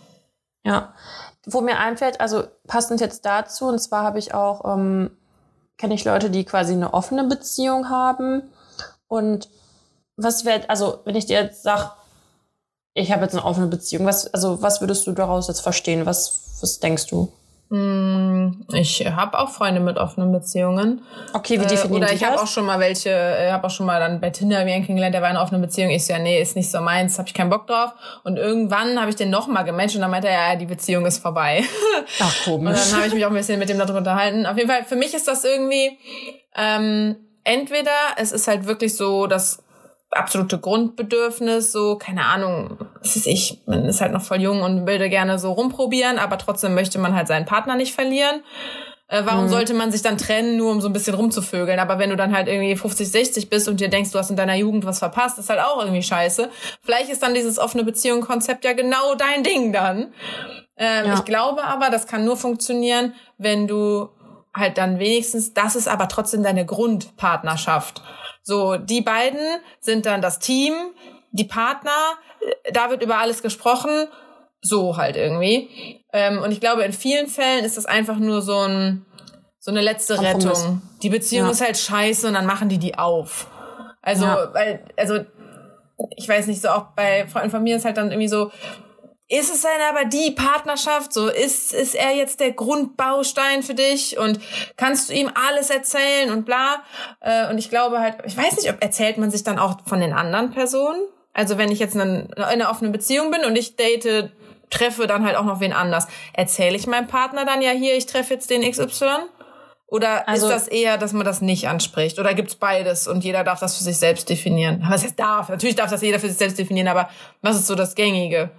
[0.64, 0.94] Ja,
[1.46, 5.10] wo mir einfällt, also passend jetzt dazu, und zwar habe ich auch ähm,
[5.80, 8.42] kenne ich Leute, die quasi eine offene Beziehung haben.
[9.08, 9.48] Und
[10.16, 11.92] was wird, also wenn ich dir jetzt sage,
[12.92, 16.04] ich habe jetzt eine offene Beziehung, was, also was würdest du daraus jetzt verstehen?
[16.04, 17.32] Was, was denkst du?
[17.70, 21.02] Hm, ich habe auch Freunde mit offenen Beziehungen.
[21.32, 23.86] Okay, wie definieren äh, Oder ich habe auch schon mal welche, äh, habe auch schon
[23.86, 25.90] mal dann bei Tinder wie kennengelernt, der war in einer offenen Beziehung.
[25.90, 27.92] Ich so, ja, nee, ist nicht so meins, habe ich keinen Bock drauf.
[28.24, 31.06] Und irgendwann habe ich den noch mal gematcht und dann meinte er, ja, die Beziehung
[31.06, 31.62] ist vorbei.
[32.20, 32.76] Ach, komisch.
[32.76, 34.46] Und dann habe ich mich auch ein bisschen mit dem darüber unterhalten.
[34.46, 35.96] Auf jeden Fall, für mich ist das irgendwie,
[36.56, 37.14] ähm,
[37.44, 39.62] entweder es ist halt wirklich so, dass
[40.10, 44.86] absolute Grundbedürfnis, so, keine Ahnung, was ist ich, man ist halt noch voll jung und
[44.86, 48.42] will gerne so rumprobieren, aber trotzdem möchte man halt seinen Partner nicht verlieren.
[49.10, 49.48] Äh, warum mhm.
[49.48, 51.80] sollte man sich dann trennen, nur um so ein bisschen rumzuvögeln?
[51.80, 54.36] Aber wenn du dann halt irgendwie 50, 60 bist und dir denkst, du hast in
[54.36, 56.48] deiner Jugend was verpasst, ist halt auch irgendwie scheiße.
[56.80, 60.12] Vielleicht ist dann dieses offene Beziehung-Konzept ja genau dein Ding dann.
[60.76, 61.14] Ähm, ja.
[61.14, 64.10] Ich glaube aber, das kann nur funktionieren, wenn du
[64.54, 68.02] halt dann wenigstens, das ist aber trotzdem deine Grundpartnerschaft.
[68.42, 69.40] So, die beiden
[69.80, 70.74] sind dann das Team,
[71.32, 71.90] die Partner,
[72.64, 74.08] äh, da wird über alles gesprochen,
[74.60, 76.02] so halt irgendwie.
[76.12, 79.06] Ähm, und ich glaube, in vielen Fällen ist das einfach nur so ein
[79.60, 80.80] so eine letzte Rettung.
[81.02, 81.52] Die Beziehung ja.
[81.52, 83.46] ist halt scheiße und dann machen die die auf.
[84.00, 84.48] Also, ja.
[84.54, 85.20] weil, also,
[86.16, 88.50] ich weiß nicht, so auch bei Freunden von mir ist halt dann irgendwie so,
[89.30, 91.12] ist es dann aber die Partnerschaft?
[91.12, 94.18] So, ist, ist er jetzt der Grundbaustein für dich?
[94.18, 94.40] Und
[94.76, 96.82] kannst du ihm alles erzählen und bla?
[97.20, 100.00] Äh, und ich glaube halt, ich weiß nicht, ob erzählt man sich dann auch von
[100.00, 101.00] den anderen Personen?
[101.32, 104.32] Also wenn ich jetzt in einer offenen Beziehung bin und ich date,
[104.68, 106.08] treffe dann halt auch noch wen anders.
[106.32, 109.06] Erzähle ich meinem Partner dann ja hier, ich treffe jetzt den XY?
[109.86, 112.18] Oder also, ist das eher, dass man das nicht anspricht?
[112.18, 114.84] Oder gibt's beides und jeder darf das für sich selbst definieren?
[114.88, 115.48] Was heißt darf?
[115.48, 117.08] Natürlich darf das jeder für sich selbst definieren, aber
[117.42, 118.50] was ist so das Gängige?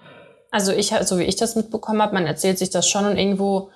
[0.52, 3.72] Also ich, so wie ich das mitbekommen habe, man erzählt sich das schon und irgendwo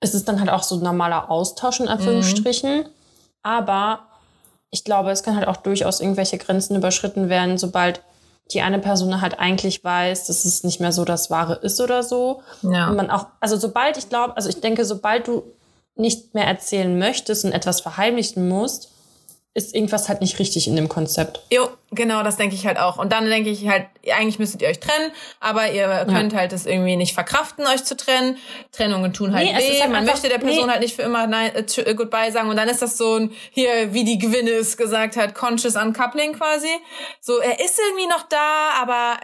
[0.00, 2.80] ist es dann halt auch so ein normaler Austausch in Anführungsstrichen.
[2.80, 2.86] Mhm.
[3.42, 4.00] Aber
[4.70, 8.02] ich glaube, es kann halt auch durchaus irgendwelche Grenzen überschritten werden, sobald
[8.52, 12.02] die eine Person halt eigentlich weiß, dass es nicht mehr so das Wahre ist oder
[12.02, 12.42] so.
[12.62, 12.88] Ja.
[12.88, 15.42] Und man auch, also sobald ich glaube, also ich denke, sobald du
[15.96, 18.92] nicht mehr erzählen möchtest und etwas verheimlichen musst,
[19.56, 21.40] ist irgendwas halt nicht richtig in dem Konzept.
[21.50, 22.98] Jo, genau, das denke ich halt auch.
[22.98, 26.40] Und dann denke ich halt, eigentlich müsstet ihr euch trennen, aber ihr könnt ja.
[26.40, 28.36] halt es irgendwie nicht verkraften, euch zu trennen.
[28.70, 29.80] Trennungen tun halt nee, weh.
[29.80, 30.72] Halt Man möchte der Person nee.
[30.72, 32.50] halt nicht für immer nein, äh, äh, Goodbye sagen.
[32.50, 36.68] Und dann ist das so ein, hier, wie die Gwyneth gesagt hat, Conscious Uncoupling quasi.
[37.22, 39.16] So, er ist irgendwie noch da, aber,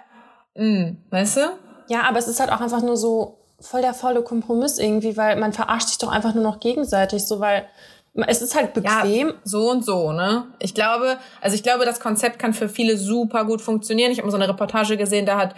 [0.55, 1.41] mh, hm, weißt du?
[1.89, 5.37] Ja, aber es ist halt auch einfach nur so voll der faule Kompromiss irgendwie, weil
[5.37, 7.67] man verarscht sich doch einfach nur noch gegenseitig, so, weil
[8.15, 9.29] es ist halt bequem.
[9.29, 10.53] Ja, so und so, ne?
[10.59, 14.13] Ich glaube, also ich glaube, das Konzept kann für viele super gut funktionieren.
[14.13, 15.55] Ich habe mal so eine Reportage gesehen, da hat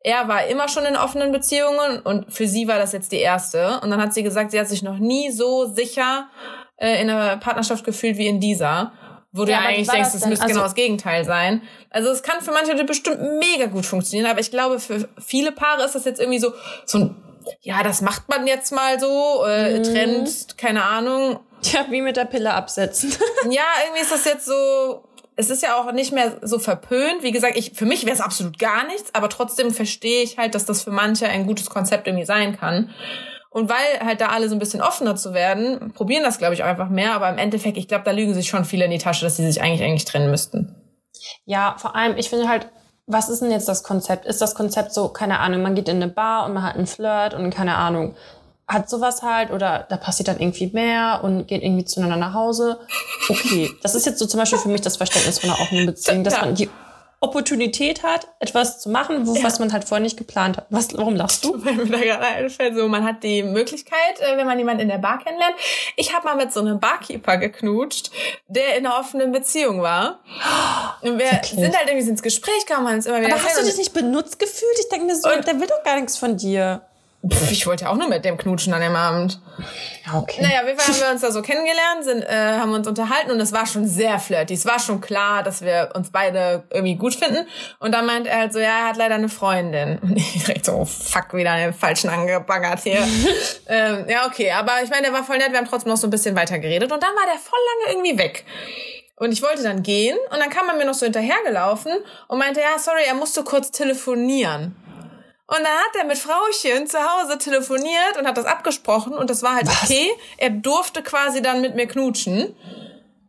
[0.00, 3.80] er war immer schon in offenen Beziehungen und für sie war das jetzt die erste.
[3.80, 6.28] Und dann hat sie gesagt, sie hat sich noch nie so sicher
[6.76, 8.92] äh, in einer Partnerschaft gefühlt wie in dieser.
[9.32, 11.62] Wo du ja, ja eigentlich denkst, das, das müsste also, genau das Gegenteil sein.
[11.90, 15.52] Also es kann für manche Leute bestimmt mega gut funktionieren, aber ich glaube, für viele
[15.52, 16.52] Paare ist das jetzt irgendwie so,
[16.86, 17.16] so ein,
[17.60, 19.82] ja, das macht man jetzt mal so, äh, mhm.
[19.82, 21.40] Trend, keine Ahnung.
[21.62, 23.10] Ja, wie mit der Pille absetzen.
[23.50, 25.04] ja, irgendwie ist das jetzt so,
[25.36, 27.22] es ist ja auch nicht mehr so verpönt.
[27.22, 30.54] Wie gesagt, ich, für mich wäre es absolut gar nichts, aber trotzdem verstehe ich halt,
[30.54, 32.90] dass das für manche ein gutes Konzept irgendwie sein kann.
[33.50, 36.62] Und weil halt da alle so ein bisschen offener zu werden, probieren das, glaube ich,
[36.62, 37.12] auch einfach mehr.
[37.14, 39.46] Aber im Endeffekt, ich glaube, da lügen sich schon viele in die Tasche, dass sie
[39.46, 40.74] sich eigentlich eigentlich trennen müssten.
[41.44, 42.68] Ja, vor allem, ich finde halt,
[43.06, 44.26] was ist denn jetzt das Konzept?
[44.26, 46.86] Ist das Konzept so, keine Ahnung, man geht in eine Bar und man hat einen
[46.86, 48.14] Flirt und keine Ahnung,
[48.68, 52.78] hat sowas halt oder da passiert dann irgendwie mehr und geht irgendwie zueinander nach Hause.
[53.28, 56.22] Okay, das ist jetzt so zum Beispiel für mich das Verständnis von einer offenen Beziehung,
[56.22, 56.68] dass man die
[57.20, 59.42] Opportunität hat, etwas zu machen, wo, ja.
[59.42, 60.66] was man halt vorher nicht geplant hat.
[60.70, 61.52] Was, warum lachst du?
[61.64, 64.88] Weil mir da gerade einfällt, so, man hat die Möglichkeit, äh, wenn man jemanden in
[64.88, 65.56] der Bar kennenlernt.
[65.96, 68.12] Ich habe mal mit so einem Barkeeper geknutscht,
[68.46, 70.20] der in einer offenen Beziehung war.
[71.00, 71.58] Und wir Wirklich?
[71.58, 73.94] sind halt irgendwie ins Gespräch gekommen, haben uns immer wieder Aber hast du dich nicht
[73.94, 74.78] benutzt gefühlt?
[74.78, 76.82] Ich denke mir so, der will doch gar nichts von dir.
[77.26, 79.40] Pff, ich wollte ja auch nur mit dem knutschen an dem Abend.
[80.14, 80.40] Okay.
[80.40, 83.52] Naja, wir haben wir uns da so kennengelernt, sind, äh, haben uns unterhalten und es
[83.52, 84.54] war schon sehr flirty.
[84.54, 87.46] Es war schon klar, dass wir uns beide irgendwie gut finden.
[87.80, 89.98] Und dann meint er halt so, ja, er hat leider eine Freundin.
[90.02, 93.00] Und ich direkt so, oh, fuck, wieder einen falschen angebaggert hier.
[93.66, 96.06] ähm, ja, okay, aber ich meine, der war voll nett, wir haben trotzdem noch so
[96.06, 98.44] ein bisschen weiter geredet und dann war der voll lange irgendwie weg.
[99.16, 101.92] Und ich wollte dann gehen und dann kam er mir noch so hinterhergelaufen
[102.28, 104.76] und meinte, ja, sorry, er musste kurz telefonieren.
[105.50, 109.42] Und dann hat er mit Frauchen zu Hause telefoniert und hat das abgesprochen und das
[109.42, 109.84] war halt Was?
[109.84, 110.10] okay.
[110.36, 112.54] Er durfte quasi dann mit mir knutschen.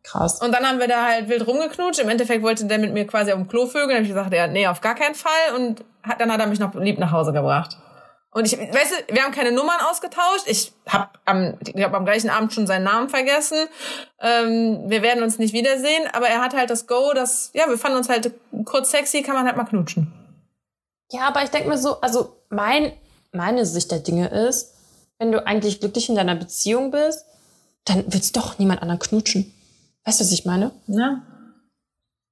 [0.03, 0.41] Krass.
[0.41, 2.01] Und dann haben wir da halt wild rumgeknutscht.
[2.01, 3.89] Im Endeffekt wollte der mit mir quasi auf dem Klo vögeln.
[3.89, 5.55] Dann habe ich gesagt, ja, nee, auf gar keinen Fall.
[5.55, 7.77] Und hat, dann hat er mich noch lieb nach Hause gebracht.
[8.31, 10.43] Und ich, weißt du, wir haben keine Nummern ausgetauscht.
[10.45, 13.67] Ich habe am, ich hab am gleichen Abend schon seinen Namen vergessen.
[14.19, 16.03] Ähm, wir werden uns nicht wiedersehen.
[16.11, 18.33] Aber er hat halt das Go, dass, ja, wir fanden uns halt
[18.65, 20.13] kurz sexy, kann man halt mal knutschen.
[21.11, 22.93] Ja, aber ich denke mir so, also mein,
[23.31, 24.73] meine Sicht der Dinge ist,
[25.17, 27.25] wenn du eigentlich glücklich in deiner Beziehung bist,
[27.85, 29.53] dann willst du doch niemand anderen knutschen.
[30.05, 30.71] Weißt du, was ich meine?
[30.87, 31.21] Ja.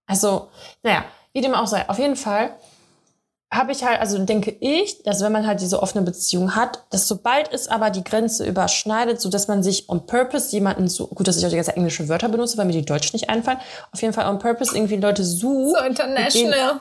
[0.05, 0.49] Also,
[0.83, 1.87] naja, wie dem auch sei.
[1.89, 2.51] Auf jeden Fall
[3.51, 7.07] habe ich halt, also denke ich, dass wenn man halt diese offene Beziehung hat, dass
[7.07, 11.27] sobald es aber die Grenze überschneidet, so dass man sich on purpose jemanden so, gut,
[11.27, 13.59] dass ich auch die ganze englische Wörter benutze, weil mir die Deutsch nicht einfallen,
[13.91, 15.77] auf jeden Fall on purpose irgendwie Leute sucht.
[15.77, 16.79] So international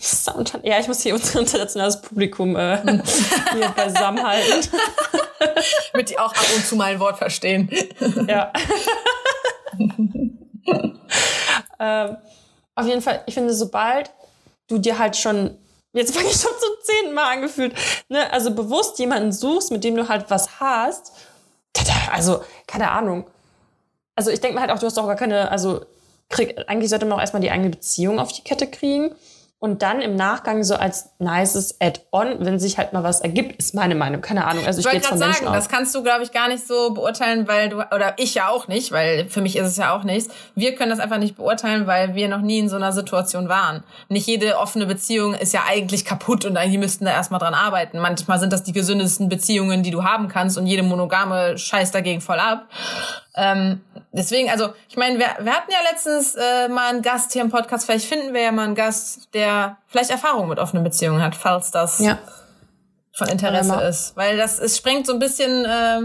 [0.00, 2.78] Sound ja, ich muss hier unser internationales Publikum äh,
[3.52, 4.68] hier beisammen halten.
[5.92, 7.70] Damit die auch ab und zu mal ein Wort verstehen.
[8.26, 8.52] Ja.
[11.78, 12.16] ähm,
[12.74, 14.10] auf jeden Fall, ich finde, sobald
[14.68, 15.58] du dir halt schon,
[15.92, 17.74] jetzt fange ich schon zum zehnten Mal angefühlt,
[18.08, 21.12] ne, also bewusst jemanden suchst, mit dem du halt was hast,
[22.10, 23.26] also, keine Ahnung.
[24.16, 25.84] Also ich denke mir halt auch, du hast doch gar keine, also
[26.28, 29.14] krieg, eigentlich sollte man auch erstmal die eigene Beziehung auf die Kette kriegen
[29.60, 33.74] und dann im Nachgang so als nices Add-on, wenn sich halt mal was ergibt, ist
[33.74, 34.22] meine Meinung.
[34.22, 34.64] Keine Ahnung.
[34.64, 36.94] Also ich, ich wollte gerade sagen, Menschen das kannst du, glaube ich, gar nicht so
[36.94, 40.02] beurteilen, weil du, oder ich ja auch nicht, weil für mich ist es ja auch
[40.02, 40.32] nichts.
[40.54, 43.84] Wir können das einfach nicht beurteilen, weil wir noch nie in so einer Situation waren.
[44.08, 47.98] Nicht jede offene Beziehung ist ja eigentlich kaputt und eigentlich müssten da erstmal dran arbeiten.
[47.98, 52.22] Manchmal sind das die gesündesten Beziehungen, die du haben kannst und jede monogame scheißt dagegen
[52.22, 52.66] voll ab.
[53.36, 53.80] Ähm,
[54.12, 57.50] deswegen, also ich meine, wir, wir hatten ja letztens äh, mal einen Gast hier im
[57.50, 57.86] Podcast.
[57.86, 61.70] Vielleicht finden wir ja mal einen Gast, der vielleicht Erfahrung mit offenen Beziehungen hat, falls
[61.70, 62.18] das ja.
[63.12, 64.16] von Interesse ist.
[64.16, 66.00] Weil das es sprengt so ein bisschen äh,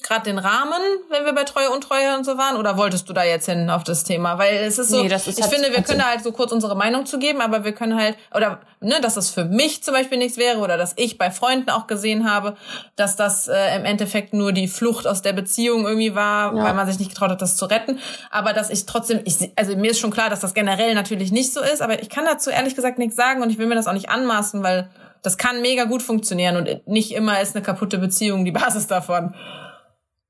[0.00, 0.80] gerade den Rahmen,
[1.10, 2.56] wenn wir bei Treue und Treue und so waren?
[2.56, 4.38] Oder wolltest du da jetzt hin auf das Thema?
[4.38, 6.52] Weil es ist so, nee, ist ich halt finde, wir können da halt so kurz
[6.52, 9.94] unsere Meinung zu geben, aber wir können halt, oder ne, dass das für mich zum
[9.94, 12.56] Beispiel nichts wäre oder dass ich bei Freunden auch gesehen habe,
[12.94, 16.62] dass das äh, im Endeffekt nur die Flucht aus der Beziehung irgendwie war, ja.
[16.62, 17.98] weil man sich nicht getraut hat, das zu retten.
[18.30, 21.52] Aber dass ich trotzdem, ich, also mir ist schon klar, dass das generell natürlich nicht
[21.52, 23.88] so ist, aber ich kann dazu ehrlich gesagt nichts sagen und ich will mir das
[23.88, 24.88] auch nicht anmaßen, weil
[25.22, 29.34] das kann mega gut funktionieren und nicht immer ist eine kaputte Beziehung die Basis davon.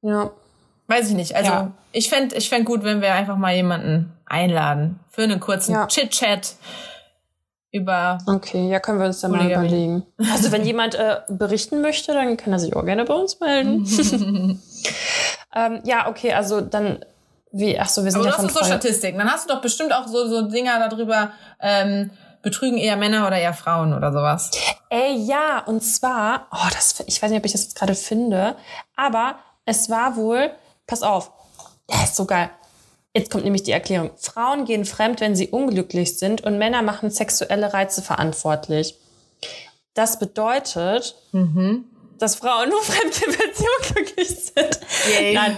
[0.03, 0.31] Ja.
[0.87, 1.37] Weiß ich nicht.
[1.37, 1.73] Also ja.
[1.93, 5.87] ich fände ich fänd gut, wenn wir einfach mal jemanden einladen für einen kurzen ja.
[5.87, 6.57] Chit-Chat
[7.73, 8.19] über.
[8.27, 10.07] Okay, ja, können wir uns dann mal überlegen.
[10.33, 13.85] Also wenn jemand äh, berichten möchte, dann kann er sich auch gerne bei uns melden.
[15.55, 17.05] ähm, ja, okay, also dann
[17.53, 19.19] wie, ach so, wir sind Aber ja du hast so Statistiken.
[19.19, 22.11] Dann hast du doch bestimmt auch so, so Dinger darüber, ähm,
[22.43, 24.51] betrügen eher Männer oder eher Frauen oder sowas.
[24.91, 28.55] Ey, ja, und zwar, oh, das, ich weiß nicht, ob ich das jetzt gerade finde,
[28.97, 29.37] aber
[29.69, 30.51] es war wohl,
[30.87, 31.31] pass auf,
[31.91, 32.51] ja, ist so geil.
[33.14, 34.11] Jetzt kommt nämlich die Erklärung.
[34.16, 38.95] Frauen gehen fremd, wenn sie unglücklich sind und Männer machen sexuelle Reize verantwortlich.
[39.93, 41.85] Das bedeutet, mhm.
[42.19, 44.81] dass Frauen nur fremd wenn sie unglücklich sind.
[45.12, 45.35] Yay.
[45.35, 45.57] Nein.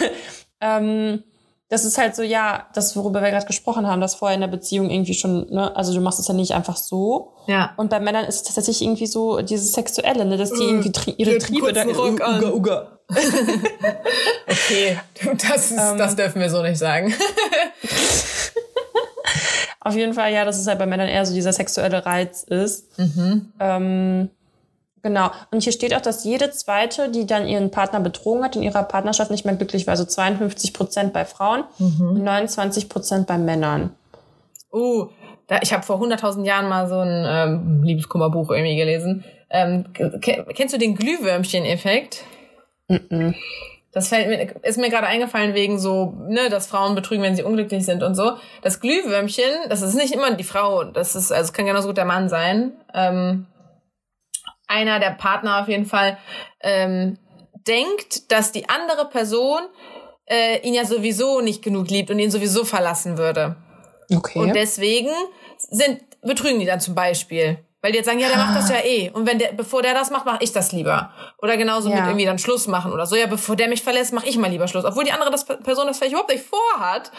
[0.60, 1.24] ähm,
[1.70, 4.48] das ist halt so, ja, das, worüber wir gerade gesprochen haben, das vorher in der
[4.48, 7.32] Beziehung irgendwie schon, ne, also du machst es ja nicht einfach so.
[7.46, 7.74] Ja.
[7.76, 10.90] Und bei Männern ist es tatsächlich irgendwie so dieses Sexuelle, ne, dass die äh, irgendwie
[10.90, 11.86] tri ihre Triebe da.
[11.86, 12.98] Uga, uga.
[14.48, 14.98] okay,
[15.48, 17.14] das, ist, ähm, das dürfen wir so nicht sagen.
[19.80, 22.98] Auf jeden Fall, ja, dass es halt bei Männern eher so dieser sexuelle Reiz ist.
[22.98, 23.52] Mhm.
[23.60, 24.30] Ähm,
[25.02, 25.30] Genau.
[25.50, 28.82] Und hier steht auch, dass jede zweite, die dann ihren Partner betrogen hat, in ihrer
[28.82, 29.92] Partnerschaft nicht mehr glücklich war.
[29.92, 32.10] Also 52 Prozent bei Frauen mhm.
[32.10, 33.90] und 29 Prozent bei Männern.
[34.72, 35.08] Uh,
[35.46, 39.24] da, ich habe vor 100.000 Jahren mal so ein ähm, Liebeskummerbuch irgendwie gelesen.
[39.48, 42.22] Ähm, kennst du den Glühwürmchen-Effekt?
[42.88, 43.34] Mhm.
[43.92, 47.42] Das fällt mir, ist mir gerade eingefallen wegen so, ne, dass Frauen betrügen, wenn sie
[47.42, 48.34] unglücklich sind und so.
[48.62, 51.96] Das Glühwürmchen, das ist nicht immer die Frau, das ist, also es kann genauso gut
[51.96, 52.72] der Mann sein.
[52.94, 53.46] Ähm,
[54.70, 56.16] einer der Partner auf jeden Fall
[56.60, 57.18] ähm,
[57.66, 59.60] denkt, dass die andere Person
[60.26, 63.56] äh, ihn ja sowieso nicht genug liebt und ihn sowieso verlassen würde.
[64.14, 64.38] Okay.
[64.38, 65.10] Und deswegen
[65.70, 67.58] sind betrügen die dann zum Beispiel.
[67.82, 69.08] Weil die jetzt sagen, ja, der macht das ja eh.
[69.08, 71.14] Und wenn der, bevor der das macht, mache ich das lieber.
[71.40, 71.96] Oder genauso ja.
[71.96, 73.16] mit irgendwie dann Schluss machen oder so.
[73.16, 74.84] Ja, bevor der mich verlässt, mache ich mal lieber Schluss.
[74.84, 77.10] Obwohl die andere das, Person das vielleicht überhaupt nicht vorhat.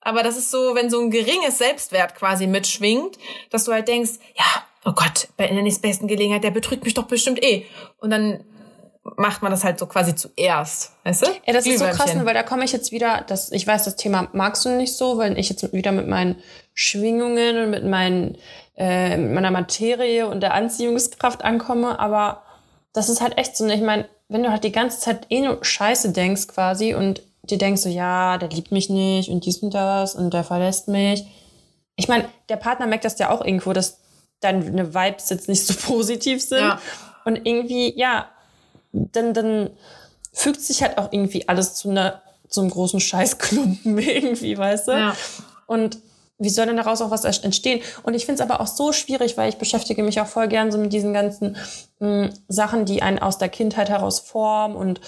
[0.00, 3.18] Aber das ist so, wenn so ein geringes Selbstwert quasi mitschwingt,
[3.50, 4.46] dass du halt denkst, ja,
[4.84, 7.66] oh Gott, bei der nächstbesten Gelegenheit, der betrügt mich doch bestimmt eh.
[7.98, 8.44] Und dann
[9.16, 11.26] macht man das halt so quasi zuerst, weißt du?
[11.46, 13.96] Ja, das ist so krass, weil da komme ich jetzt wieder, das, ich weiß, das
[13.96, 16.36] Thema magst du nicht so, weil ich jetzt wieder mit meinen
[16.74, 18.36] Schwingungen und mit meinen,
[18.76, 22.42] äh, mit meiner Materie und der Anziehungskraft ankomme, aber
[22.92, 25.64] das ist halt echt so, ich meine, wenn du halt die ganze Zeit eh nur
[25.64, 29.72] Scheiße denkst quasi und dir denkst so, ja, der liebt mich nicht und dies und
[29.72, 31.24] das und der verlässt mich.
[31.96, 34.00] Ich meine, der Partner merkt das ja auch irgendwo, dass
[34.40, 36.60] deine Vibes jetzt nicht so positiv sind.
[36.60, 36.80] Ja.
[37.24, 38.28] Und irgendwie, ja,
[38.92, 39.70] dann, dann
[40.32, 44.92] fügt sich halt auch irgendwie alles zu einer, zu einem großen Scheißklumpen irgendwie, weißt du?
[44.92, 45.16] Ja.
[45.66, 45.98] Und
[46.38, 47.82] wie soll denn daraus auch was entstehen?
[48.04, 50.70] Und ich finde es aber auch so schwierig, weil ich beschäftige mich auch voll gern
[50.70, 51.56] so mit diesen ganzen
[51.98, 55.00] mh, hm, Sachen, die einen aus der Kindheit heraus formen und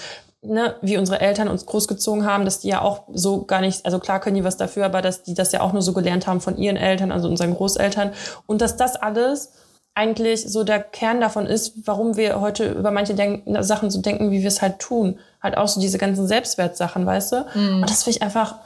[0.43, 3.99] ne, wie unsere Eltern uns großgezogen haben, dass die ja auch so gar nicht, also
[3.99, 6.41] klar können die was dafür, aber dass die das ja auch nur so gelernt haben
[6.41, 8.12] von ihren Eltern, also unseren Großeltern.
[8.47, 9.53] Und dass das alles
[9.95, 14.30] eigentlich so der Kern davon ist, warum wir heute über manche Denk Sachen so denken,
[14.30, 15.18] wie wir es halt tun.
[15.43, 17.47] Halt auch so diese ganzen Selbstwertsachen, weißt du?
[17.55, 17.82] Mhm.
[17.82, 18.57] Und das finde ich einfach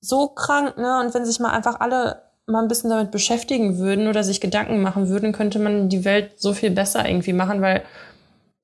[0.00, 1.00] so krank, ne?
[1.00, 4.82] Und wenn sich mal einfach alle mal ein bisschen damit beschäftigen würden oder sich Gedanken
[4.82, 7.82] machen würden, könnte man die Welt so viel besser irgendwie machen, weil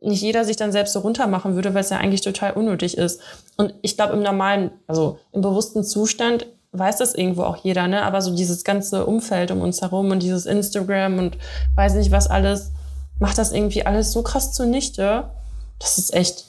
[0.01, 3.20] nicht jeder sich dann selbst so runtermachen würde, weil es ja eigentlich total unnötig ist.
[3.57, 8.03] Und ich glaube, im normalen, also im bewussten Zustand weiß das irgendwo auch jeder, ne?
[8.03, 11.38] Aber so dieses ganze Umfeld um uns herum und dieses Instagram und
[11.74, 12.72] weiß nicht was alles,
[13.18, 15.30] macht das irgendwie alles so krass zunichte.
[15.78, 16.44] Das ist echt,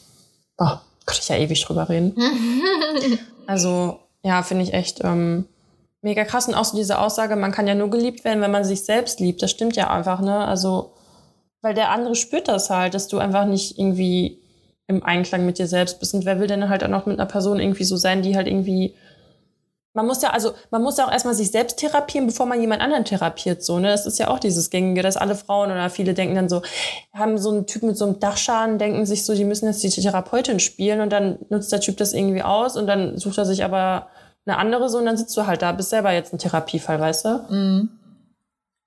[0.57, 0.75] oh,
[1.05, 2.15] könnte ich ja ewig drüber reden.
[3.47, 5.45] also, ja, finde ich echt ähm,
[6.01, 6.47] mega krass.
[6.47, 9.19] Und auch so diese Aussage, man kann ja nur geliebt werden, wenn man sich selbst
[9.19, 9.41] liebt.
[9.41, 10.45] Das stimmt ja einfach, ne?
[10.45, 10.91] Also,
[11.61, 14.39] weil der andere spürt das halt, dass du einfach nicht irgendwie
[14.87, 16.13] im Einklang mit dir selbst bist.
[16.13, 18.47] Und wer will denn halt auch noch mit einer Person irgendwie so sein, die halt
[18.47, 18.95] irgendwie.
[19.93, 22.81] Man muss ja, also, man muss ja auch erstmal sich selbst therapieren, bevor man jemand
[22.81, 23.87] anderen therapiert, so, ne?
[23.87, 26.61] Das ist ja auch dieses Gängige, dass alle Frauen oder viele denken dann so,
[27.13, 29.89] haben so einen Typ mit so einem Dachschaden, denken sich so, die müssen jetzt die
[29.89, 33.63] Therapeutin spielen und dann nutzt der Typ das irgendwie aus und dann sucht er sich
[33.63, 34.07] aber
[34.45, 37.25] eine andere so und dann sitzt du halt da, bist selber jetzt ein Therapiefall, weißt
[37.25, 37.29] du?
[37.49, 37.98] Mhm.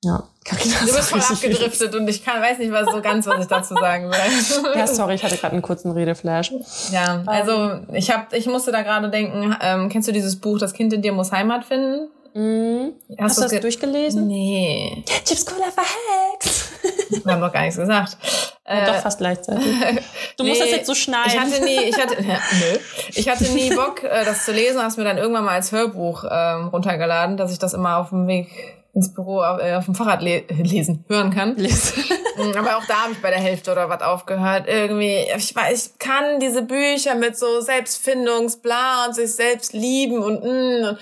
[0.04, 3.40] Ja, Carina, Du bist voll abgedriftet und ich kann, weiß nicht was so ganz, was
[3.40, 4.74] ich dazu sagen will.
[4.74, 6.52] Ja, sorry, ich hatte gerade einen kurzen Redeflash.
[6.90, 7.28] Ja, ähm.
[7.28, 10.92] also ich hab, ich musste da gerade denken, ähm, kennst du dieses Buch Das Kind
[10.92, 12.08] in dir muss Heimat finden?
[12.34, 12.94] Mhm.
[13.18, 14.26] Hast, Hast du das durchgelesen?
[14.26, 15.04] Nee.
[15.24, 16.72] Chips Cola verhext.
[17.24, 18.16] Wir haben doch gar nichts gesagt.
[18.66, 19.66] Ja, äh, doch fast gleichzeitig.
[20.36, 21.30] Du nee, musst das jetzt so schneiden.
[21.30, 22.78] Ich hatte nie, ich hatte, ja, nö.
[23.10, 26.24] Ich hatte nie Bock, äh, das zu lesen, hast mir dann irgendwann mal als Hörbuch
[26.28, 28.48] ähm, runtergeladen, dass ich das immer auf dem Weg
[28.94, 31.56] ins Büro äh, auf dem Fahrrad le lesen, hören kann.
[31.56, 32.04] Lesen.
[32.36, 34.64] Mm, aber auch da habe ich bei der Hälfte oder was aufgehört.
[34.66, 40.42] Irgendwie, ich weiß, ich kann diese Bücher mit so Selbstfindungsbla und sich selbst lieben und,
[40.42, 40.98] mm, und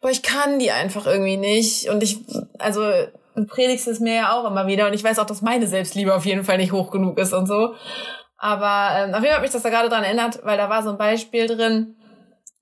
[0.00, 1.90] boah, ich kann die einfach irgendwie nicht.
[1.90, 2.18] Und ich,
[2.58, 2.80] also
[3.34, 6.14] du predigst es mir ja auch immer wieder und ich weiß auch, dass meine Selbstliebe
[6.14, 7.74] auf jeden Fall nicht hoch genug ist und so.
[8.38, 10.82] Aber ähm, auf jeden Fall hat mich das da gerade dran erinnert, weil da war
[10.82, 11.96] so ein Beispiel drin,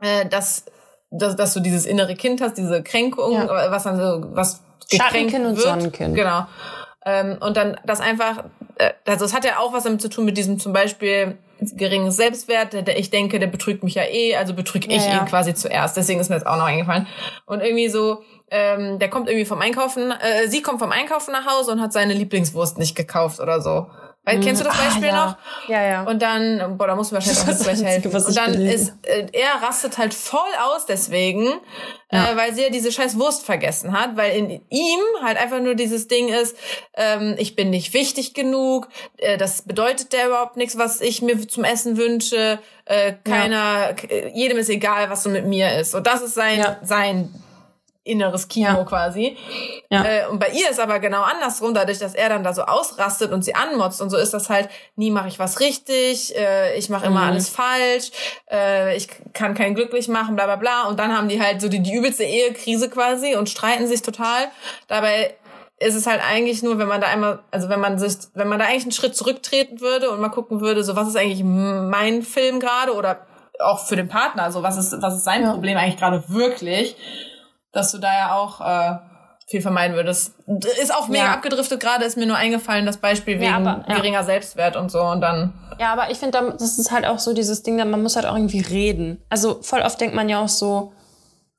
[0.01, 0.64] äh, dass,
[1.11, 3.70] dass, dass du dieses innere Kind hast, diese Kränkung, ja.
[3.70, 6.14] was dann so, was Schattenkind und Sonnenkind.
[6.14, 6.47] Genau.
[7.05, 8.45] Ähm, und dann das einfach,
[8.76, 12.16] äh, also es hat ja auch was damit zu tun mit diesem zum Beispiel geringes
[12.16, 12.72] Selbstwert.
[12.72, 15.20] Der, ich denke, der betrügt mich ja eh, also betrüge ich ja, ja.
[15.20, 15.97] ihn quasi zuerst.
[15.97, 17.07] Deswegen ist mir das auch noch eingefallen.
[17.47, 21.47] Und irgendwie so, ähm, der kommt irgendwie vom Einkaufen, äh, sie kommt vom Einkaufen nach
[21.47, 23.89] Hause und hat seine Lieblingswurst nicht gekauft oder so.
[24.25, 24.85] Weil, kennst du das mhm.
[24.85, 25.27] Beispiel ah, ja.
[25.27, 25.68] noch?
[25.68, 26.03] Ja, ja.
[26.05, 28.14] Und dann, boah, da muss man wahrscheinlich auch gleich helfen.
[28.14, 31.49] Und dann ist, äh, er rastet halt voll aus deswegen,
[32.12, 32.31] ja.
[32.31, 35.75] äh, weil sie ja diese scheiß Wurst vergessen hat, weil in ihm halt einfach nur
[35.75, 36.57] dieses Ding ist,
[36.95, 41.49] ähm, ich bin nicht wichtig genug, äh, das bedeutet der überhaupt nichts, was ich mir
[41.49, 44.29] zum Essen wünsche, äh, keiner, ja.
[44.33, 45.97] jedem ist egal, was so mit mir ist.
[45.97, 47.29] Und das ist sein, sein
[48.05, 48.84] inneres Kino ja.
[48.84, 49.36] quasi.
[49.90, 50.05] Ja.
[50.05, 53.32] Äh, und bei ihr ist aber genau andersrum, dadurch, dass er dann da so ausrastet
[53.32, 56.88] und sie anmotzt und so ist das halt, nie mache ich was richtig, äh, ich
[56.88, 57.30] mache immer mhm.
[57.30, 58.11] alles falsch,
[58.50, 60.88] äh, ich kann keinen glücklich machen, bla bla bla.
[60.88, 64.48] Und dann haben die halt so die, die übelste Ehekrise quasi und streiten sich total.
[64.88, 65.34] Dabei
[65.78, 68.59] ist es halt eigentlich nur, wenn man da einmal, also wenn man sich, wenn man
[68.59, 72.22] da eigentlich einen Schritt zurücktreten würde und mal gucken würde, so was ist eigentlich mein
[72.22, 73.26] Film gerade oder
[73.61, 75.53] auch für den Partner, so was ist, was ist sein ja.
[75.53, 76.96] Problem eigentlich gerade wirklich?
[77.73, 78.99] Dass du da ja auch äh,
[79.47, 80.35] viel vermeiden würdest.
[80.81, 81.33] Ist auch mega ja.
[81.35, 83.97] abgedriftet gerade, ist mir nur eingefallen, das Beispiel wegen ja, aber, ja.
[83.97, 85.53] geringer Selbstwert und so und dann.
[85.79, 88.37] Ja, aber ich finde, das ist halt auch so dieses Ding, man muss halt auch
[88.37, 89.23] irgendwie reden.
[89.29, 90.93] Also voll oft denkt man ja auch so,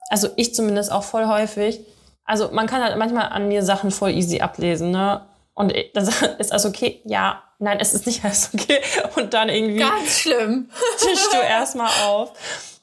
[0.10, 1.82] also ich zumindest auch voll häufig,
[2.26, 5.26] also man kann halt manchmal an mir Sachen voll easy ablesen, ne?
[5.54, 8.82] Und das ist also okay, ja, nein, es ist nicht alles okay.
[9.16, 9.80] Und dann irgendwie.
[9.80, 10.70] Ganz schlimm.
[11.00, 12.32] tischst du erstmal auf.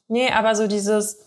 [0.09, 1.19] Nee, aber so dieses,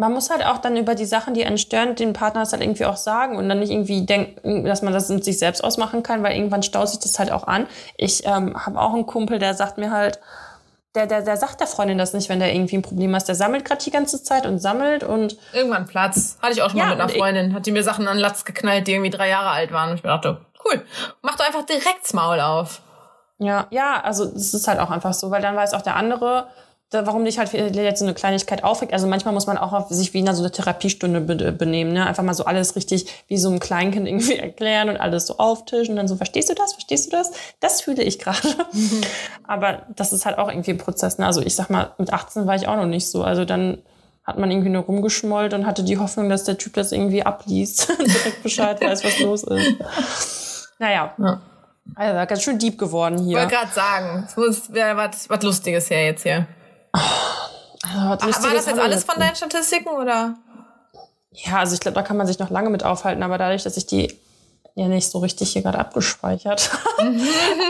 [0.00, 2.62] man muss halt auch dann über die Sachen, die einen stören, den Partner das halt
[2.62, 6.02] irgendwie auch sagen und dann nicht irgendwie denken, dass man das mit sich selbst ausmachen
[6.02, 7.66] kann, weil irgendwann staut sich das halt auch an.
[7.98, 10.18] Ich ähm, habe auch einen Kumpel, der sagt mir halt,
[10.94, 13.28] der, der, der sagt der Freundin das nicht, wenn der irgendwie ein Problem hat.
[13.28, 15.36] Der sammelt gerade die ganze Zeit und sammelt und.
[15.52, 16.38] Irgendwann Platz.
[16.40, 17.54] Hatte ich auch schon ja, mal mit einer Freundin.
[17.54, 19.90] Hat die mir Sachen an Latz geknallt, die irgendwie drei Jahre alt waren.
[19.90, 20.82] Und ich mir dachte, cool,
[21.20, 22.80] mach doch einfach direkt Maul auf.
[23.38, 26.48] Ja, ja, also das ist halt auch einfach so, weil dann weiß auch der andere,
[26.92, 28.92] warum dich halt jetzt so eine Kleinigkeit aufregt.
[28.92, 31.20] Also manchmal muss man auch auf sich wie in so eine Therapiestunde
[31.52, 32.04] benehmen, ne?
[32.04, 35.92] Einfach mal so alles richtig wie so ein Kleinkind irgendwie erklären und alles so auftischen
[35.92, 36.72] und dann so, verstehst du das?
[36.72, 37.30] Verstehst du das?
[37.60, 38.48] Das fühle ich gerade.
[38.72, 39.02] Mhm.
[39.46, 41.26] Aber das ist halt auch irgendwie ein Prozess, ne?
[41.26, 43.22] Also ich sag mal, mit 18 war ich auch noch nicht so.
[43.22, 43.78] Also dann
[44.24, 47.88] hat man irgendwie nur rumgeschmollt und hatte die Hoffnung, dass der Typ das irgendwie abliest
[47.98, 50.72] und direkt Bescheid weiß, was los ist.
[50.80, 51.14] Naja.
[51.18, 51.40] Ja.
[51.94, 53.38] Also ganz schön deep geworden hier.
[53.38, 56.46] Ich wollte gerade sagen, es wäre was Lustiges her jetzt hier.
[56.92, 60.36] Also, Ach, war das jetzt alles von deinen Statistiken oder?
[61.32, 63.76] Ja, also ich glaube, da kann man sich noch lange mit aufhalten, aber dadurch, dass
[63.76, 64.18] ich die
[64.74, 67.20] ja nicht so richtig hier gerade abgespeichert habe.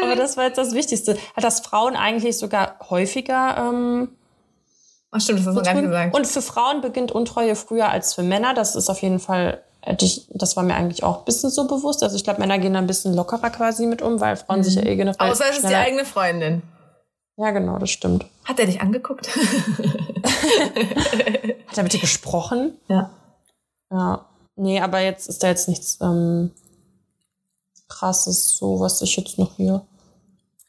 [0.02, 1.16] aber das war jetzt das Wichtigste.
[1.36, 3.56] Hat das Frauen eigentlich sogar häufiger.
[3.58, 4.08] Ähm,
[5.10, 6.14] Ach stimmt, das hast du gar nicht gesagt.
[6.14, 8.54] Und für Frauen beginnt Untreue früher als für Männer.
[8.54, 12.02] Das ist auf jeden Fall, das war mir eigentlich auch ein bisschen so bewusst.
[12.02, 14.64] Also ich glaube, Männer gehen da ein bisschen lockerer quasi mit um, weil Frauen mhm.
[14.64, 15.30] sich ja eh generell.
[15.30, 16.62] Außer es ist die eigene Freundin.
[17.36, 18.26] Ja, genau, das stimmt.
[18.51, 19.28] Hat er dich angeguckt?
[21.68, 22.76] Hat er mit dir gesprochen?
[22.88, 23.11] Ja.
[23.92, 24.26] Ja.
[24.57, 26.51] Nee, aber jetzt ist da jetzt nichts ähm,
[27.88, 29.86] krasses, so was ich jetzt noch hier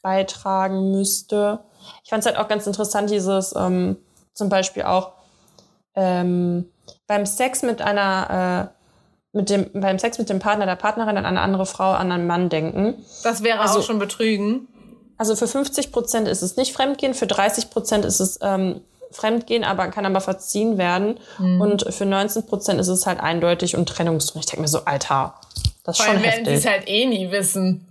[0.00, 1.58] beitragen müsste.
[2.04, 3.96] Ich fand es halt auch ganz interessant, dieses ähm,
[4.32, 5.14] zum Beispiel auch
[5.96, 6.70] ähm,
[7.08, 8.70] beim Sex mit einer
[9.32, 12.12] äh, mit dem, beim Sex mit dem Partner der Partnerin an eine andere Frau, an
[12.12, 13.04] einen Mann denken.
[13.24, 14.68] Das wäre also, auch schon Betrügen.
[15.22, 18.80] Also für 50 Prozent ist es nicht Fremdgehen, für 30 Prozent ist es ähm,
[19.12, 21.20] Fremdgehen, aber kann aber verziehen werden.
[21.38, 21.60] Mhm.
[21.60, 24.44] Und für 19 Prozent ist es halt eindeutig und Trennungsgrund.
[24.44, 25.34] Ich denke mir so, Alter,
[25.84, 26.46] das ist Vor schon heftig.
[26.46, 27.86] werden sie es halt eh nie wissen.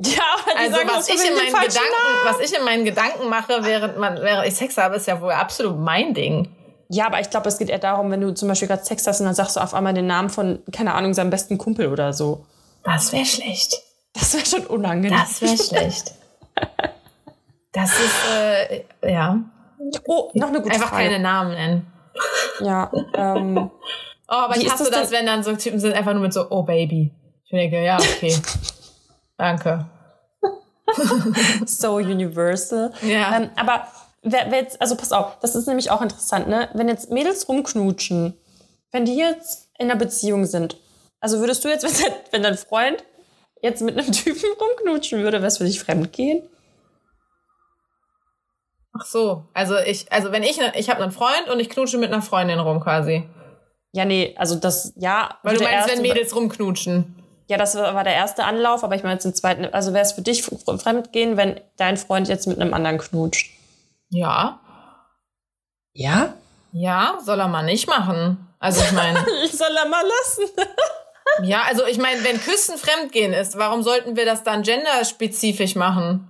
[0.00, 3.28] Ja, aber die also sagen, was ich in meinen Gedanken, was ich in meinen Gedanken
[3.28, 6.48] mache, während man, während ich Sex habe, ist ja wohl absolut mein Ding.
[6.88, 9.20] Ja, aber ich glaube, es geht eher darum, wenn du zum Beispiel gerade Sex hast
[9.20, 12.12] und dann sagst du auf einmal den Namen von, keine Ahnung, seinem besten Kumpel oder
[12.12, 12.44] so.
[12.82, 13.80] Das wäre schlecht.
[14.14, 15.16] Das wäre schon unangenehm.
[15.16, 16.14] Das wäre schlecht.
[17.72, 19.38] Das ist, äh, ja.
[20.06, 21.04] Oh, noch eine gute Einfach Frage.
[21.04, 21.92] keine Namen nennen.
[22.60, 23.70] Ja, ähm.
[24.28, 26.46] Oh, aber ich hasse das, das wenn dann so Typen sind, einfach nur mit so,
[26.50, 27.12] oh Baby.
[27.44, 28.36] Ich denke, ja, okay.
[29.36, 29.86] Danke.
[31.66, 32.92] so universal.
[33.02, 33.36] Ja.
[33.36, 33.86] Ähm, aber
[34.22, 36.68] wer, wer jetzt, also pass auf, das ist nämlich auch interessant, ne?
[36.74, 38.38] Wenn jetzt Mädels rumknutschen,
[38.90, 40.76] wenn die jetzt in einer Beziehung sind
[41.20, 43.04] Also würdest du jetzt, wenn dein, wenn dein Freund
[43.62, 46.42] jetzt mit einem Typen rumknutschen würde, wär's für dich fremdgehen?
[48.94, 52.12] Ach so, also ich, also wenn ich, ich habe einen Freund und ich knutsche mit
[52.12, 53.26] einer Freundin rum quasi.
[53.92, 55.38] Ja, nee, also das, ja.
[55.42, 57.16] Weil du meinst, wenn Mädels rumknutschen.
[57.48, 59.66] Ja, das war der erste Anlauf, aber ich meine jetzt den zweiten.
[59.66, 63.50] Also wäre es für dich fremdgehen, wenn dein Freund jetzt mit einem anderen knutscht?
[64.08, 64.60] Ja.
[65.92, 66.34] Ja?
[66.72, 68.48] Ja, soll er mal nicht machen.
[68.58, 69.18] Also ich meine.
[69.52, 70.50] soll er mal lassen.
[71.42, 76.28] Ja, also ich meine, wenn Küssen fremdgehen ist, warum sollten wir das dann genderspezifisch machen?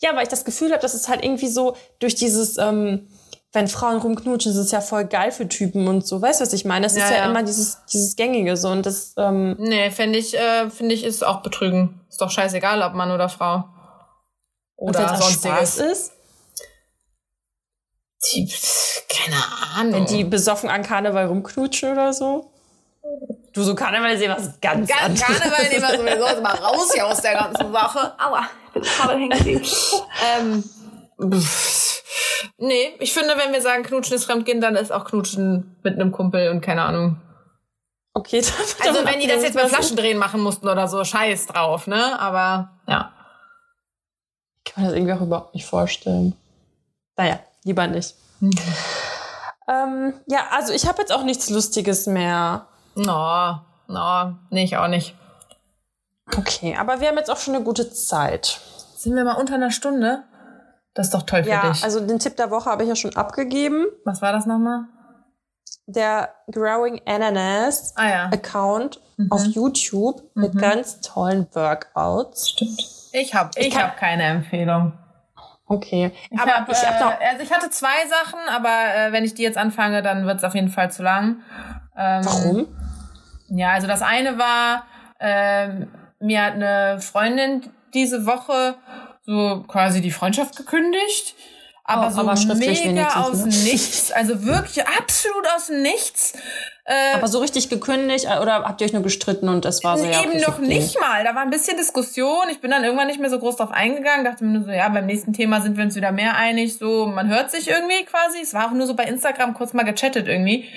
[0.00, 3.08] Ja, weil ich das Gefühl habe, dass es halt irgendwie so durch dieses, ähm,
[3.52, 6.20] wenn Frauen rumknutschen, ist es ja voll geil für Typen und so.
[6.20, 6.86] Weißt du, was ich meine?
[6.86, 9.14] Es ja, ist ja, ja, immer dieses, dieses Gängige so und das.
[9.16, 12.00] Ähm nee, finde ich, äh, finde ich, ist auch betrügen.
[12.08, 13.64] Ist doch scheißegal, ob Mann oder Frau.
[14.76, 15.78] Oder sonstiges.
[15.78, 16.12] ist?
[18.32, 18.52] Die,
[19.08, 19.36] keine
[19.74, 19.92] Ahnung.
[19.92, 22.50] Wenn die besoffen an Karneval rumknutschen oder so?
[23.56, 25.26] Du, so Karneval sehen was ganz Gar, anderes.
[25.26, 28.12] Karneval nehmen wir sowieso mal raus hier aus der ganzen Sache.
[28.22, 29.64] Aua, bin Kabel hängen geblieben.
[30.36, 30.64] ähm,
[32.58, 36.12] nee, ich finde, wenn wir sagen, Knutschen ist Fremdgehen, dann ist auch Knutschen mit einem
[36.12, 37.18] Kumpel und keine Ahnung.
[38.12, 41.86] Okay, dann, Also wenn die das jetzt beim Flaschendrehen machen mussten oder so, scheiß drauf,
[41.86, 42.20] ne?
[42.20, 43.10] Aber ja.
[44.66, 46.34] Ich kann mir das irgendwie auch überhaupt nicht vorstellen.
[47.16, 48.16] Naja, lieber nicht.
[48.40, 48.52] Mhm.
[49.66, 52.66] Ähm, ja, also ich habe jetzt auch nichts Lustiges mehr.
[52.96, 55.14] No, no, nee, ich auch nicht.
[56.36, 58.60] Okay, aber wir haben jetzt auch schon eine gute Zeit.
[58.96, 60.24] Sind wir mal unter einer Stunde?
[60.94, 61.80] Das ist doch toll für ja, dich.
[61.80, 63.86] Ja, also den Tipp der Woche habe ich ja schon abgegeben.
[64.04, 64.86] Was war das nochmal?
[65.86, 68.24] Der Growing Ananas ah, ja.
[68.32, 69.30] Account mhm.
[69.30, 70.42] auf YouTube mhm.
[70.42, 72.50] mit ganz tollen Workouts.
[72.50, 72.82] Stimmt.
[73.12, 74.94] Ich habe ich, ich hab keine Empfehlung.
[75.66, 76.12] Okay.
[76.30, 79.24] Ich aber hab, ich, hab noch äh, also ich hatte zwei Sachen, aber äh, wenn
[79.24, 81.42] ich die jetzt anfange, dann wird es auf jeden Fall zu lang.
[81.96, 82.66] Ähm, Warum?
[83.48, 84.86] Ja, also das eine war,
[85.20, 85.88] ähm,
[86.20, 88.76] mir hat eine Freundin diese Woche
[89.22, 91.34] so quasi die Freundschaft gekündigt.
[91.88, 93.46] Aber oh, so aber mega aus ne?
[93.46, 94.10] nichts.
[94.10, 96.32] Also wirklich absolut aus nichts.
[96.84, 99.96] Äh, aber so richtig gekündigt äh, oder habt ihr euch nur gestritten und es war
[99.96, 100.24] so ja.
[100.24, 101.22] Eben noch nicht mal.
[101.22, 102.48] Da war ein bisschen Diskussion.
[102.50, 104.24] Ich bin dann irgendwann nicht mehr so groß drauf eingegangen.
[104.24, 106.76] Dachte mir nur so, ja, beim nächsten Thema sind wir uns wieder mehr einig.
[106.76, 108.40] So, man hört sich irgendwie quasi.
[108.42, 110.68] Es war auch nur so bei Instagram kurz mal gechattet irgendwie.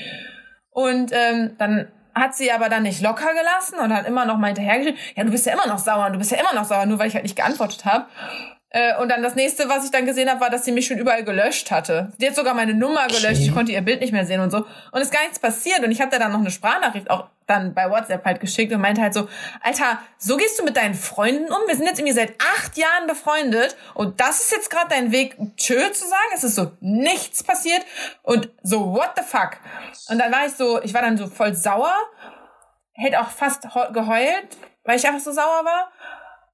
[0.71, 4.47] Und ähm, dann hat sie aber dann nicht locker gelassen und hat immer noch mal
[4.47, 6.99] hinterhergeschrieben, ja, du bist ja immer noch sauer, du bist ja immer noch sauer, nur
[6.99, 8.05] weil ich halt nicht geantwortet habe.
[8.71, 10.97] Äh, und dann das nächste, was ich dann gesehen habe, war, dass sie mich schon
[10.97, 12.11] überall gelöscht hatte.
[12.17, 13.45] Die hat sogar meine Nummer gelöscht, okay.
[13.45, 14.65] ich konnte ihr Bild nicht mehr sehen und so.
[14.91, 15.79] Und ist gar nichts passiert.
[15.79, 18.81] Und ich habe da dann noch eine Sprachnachricht auch dann bei WhatsApp halt geschickt und
[18.81, 19.27] meinte halt so,
[19.61, 21.67] Alter, so gehst du mit deinen Freunden um?
[21.67, 25.35] Wir sind jetzt irgendwie seit acht Jahren befreundet und das ist jetzt gerade dein Weg,
[25.57, 26.29] tschö zu sagen.
[26.35, 27.81] Es ist so nichts passiert
[28.21, 29.57] und so, what the fuck?
[30.09, 31.93] Und dann war ich so, ich war dann so voll sauer,
[32.93, 33.63] hätte auch fast
[33.93, 35.91] geheult, weil ich einfach so sauer war.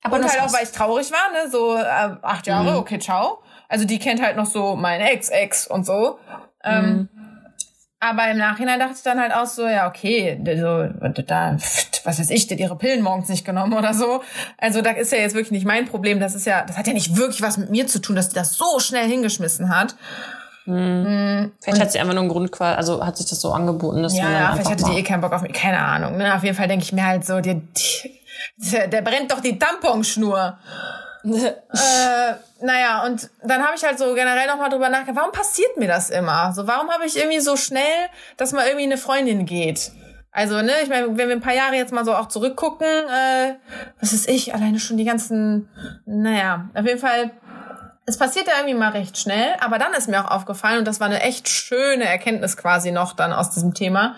[0.05, 1.49] Aber und halt auch, weil ich traurig war, ne?
[1.51, 2.77] So äh, acht Jahre, mhm.
[2.77, 3.39] okay, ciao.
[3.67, 6.19] Also die kennt halt noch so mein Ex-Ex und so.
[6.63, 7.09] Ähm, mhm.
[7.99, 10.83] Aber im Nachhinein dachte ich dann halt auch so, ja, okay, so,
[11.23, 11.57] da,
[12.03, 14.21] was weiß ich, die hat ihre Pillen morgens nicht genommen oder so.
[14.59, 16.19] Also das ist ja jetzt wirklich nicht mein Problem.
[16.19, 18.35] Das ist ja, das hat ja nicht wirklich was mit mir zu tun, dass die
[18.35, 19.95] das so schnell hingeschmissen hat.
[20.65, 21.53] Mhm.
[21.61, 24.15] Vielleicht und, hat sie einfach nur einen Grund, also hat sich das so angeboten, dass
[24.15, 26.17] ja, ja, vielleicht hatte die eh keinen Bock auf mich, keine Ahnung.
[26.17, 26.35] Ne?
[26.35, 28.19] Auf jeden Fall denke ich mir halt so, die, die
[28.57, 30.57] der brennt doch die Tamponschnur.
[31.25, 35.87] äh, naja, und dann habe ich halt so generell nochmal drüber nachgedacht, warum passiert mir
[35.87, 36.53] das immer?
[36.53, 39.91] So, warum habe ich irgendwie so schnell, dass mal irgendwie eine Freundin geht?
[40.31, 43.55] Also, ne, ich meine, wenn wir ein paar Jahre jetzt mal so auch zurückgucken, äh,
[44.01, 45.69] was ist ich, alleine schon die ganzen,
[46.05, 47.31] naja, auf jeden Fall,
[48.05, 50.99] es passiert ja irgendwie mal recht schnell, aber dann ist mir auch aufgefallen, und das
[50.99, 54.15] war eine echt schöne Erkenntnis quasi noch dann aus diesem Thema,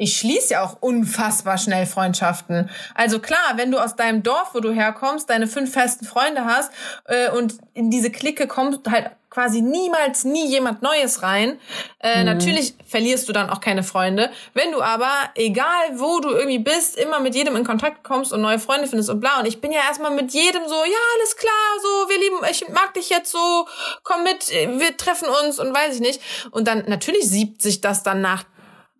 [0.00, 2.70] ich schließe ja auch unfassbar schnell Freundschaften.
[2.94, 6.70] Also klar, wenn du aus deinem Dorf, wo du herkommst, deine fünf festen Freunde hast
[7.04, 11.58] äh, und in diese Clique kommt halt quasi niemals nie jemand Neues rein.
[11.98, 12.26] Äh, mhm.
[12.26, 14.30] Natürlich verlierst du dann auch keine Freunde.
[14.54, 18.40] Wenn du aber, egal wo du irgendwie bist, immer mit jedem in Kontakt kommst und
[18.40, 19.40] neue Freunde findest und bla.
[19.40, 22.68] Und ich bin ja erstmal mit jedem so, ja, alles klar, so, wir lieben, ich
[22.68, 23.66] mag dich jetzt so,
[24.04, 26.22] komm mit, wir treffen uns und weiß ich nicht.
[26.52, 28.44] Und dann natürlich siebt sich das dann nach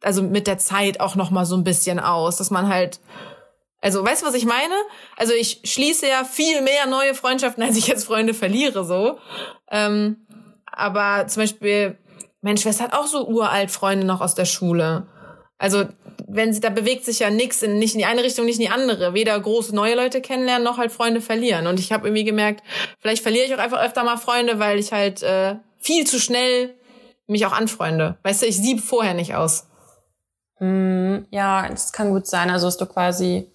[0.03, 3.01] also mit der Zeit auch noch mal so ein bisschen aus, dass man halt
[3.81, 4.75] also, weißt du, was ich meine?
[5.17, 9.19] Also, ich schließe ja viel mehr neue Freundschaften, als ich jetzt Freunde verliere, so.
[9.71, 10.27] Ähm,
[10.67, 11.97] aber zum Beispiel,
[12.41, 15.07] meine Schwester hat auch so uralt Freunde noch aus der Schule.
[15.59, 15.85] Also,
[16.27, 18.67] wenn sie, da bewegt sich ja nix in, nicht in die eine Richtung, nicht in
[18.67, 19.15] die andere.
[19.15, 21.69] Weder große neue Leute kennenlernen, noch halt Freunde verlieren.
[21.69, 22.65] Und ich habe irgendwie gemerkt,
[22.99, 26.75] vielleicht verliere ich auch einfach öfter mal Freunde, weil ich halt äh, viel zu schnell
[27.29, 28.19] mich auch anfreunde.
[28.25, 29.68] Weißt du, ich sieb vorher nicht aus.
[30.61, 32.51] Mm, ja, das kann gut sein.
[32.51, 33.51] Also, dass du quasi,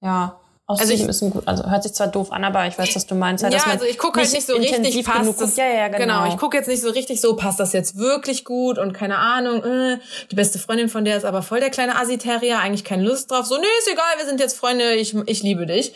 [0.00, 0.36] ja,
[0.68, 3.06] aus also ich, ein gut, also hört sich zwar doof an, aber ich weiß, was
[3.06, 3.44] du meinst.
[3.44, 6.22] Ja, ja also ich gucke halt nicht so richtig, passt das, ja, ja, genau.
[6.22, 6.26] genau.
[6.26, 9.62] ich gucke jetzt nicht so richtig so, passt das jetzt wirklich gut und keine Ahnung,
[9.62, 13.30] äh, die beste Freundin von der ist aber voll der kleine Assi-Terrier, eigentlich keine Lust
[13.30, 15.92] drauf, so, nee, ist egal, wir sind jetzt Freunde, ich, ich liebe dich.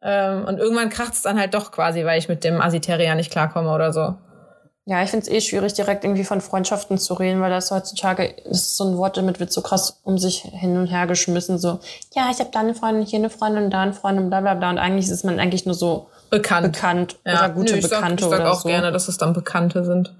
[0.00, 3.30] Ähm, und irgendwann kracht es dann halt doch quasi, weil ich mit dem Assi-Terrier nicht
[3.30, 4.14] klarkomme oder so.
[4.88, 8.24] Ja, ich finde es eh schwierig, direkt irgendwie von Freundschaften zu reden, weil das heutzutage
[8.24, 11.58] ist so ein Wort, damit wird so krass um sich hin und her geschmissen.
[11.58, 11.80] So,
[12.14, 14.54] ja, ich habe da eine Freundin, hier eine Freundin und da eine Freundin, bla bla
[14.54, 14.70] bla.
[14.70, 17.32] Und eigentlich ist man eigentlich nur so bekannt, bekannt ja.
[17.32, 18.68] oder gute Nö, ich Bekannte sag, ich sag auch so.
[18.68, 20.14] gerne, dass es dann Bekannte sind.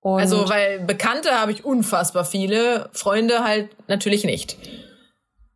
[0.00, 4.56] Und also, weil Bekannte habe ich unfassbar viele, Freunde halt natürlich nicht.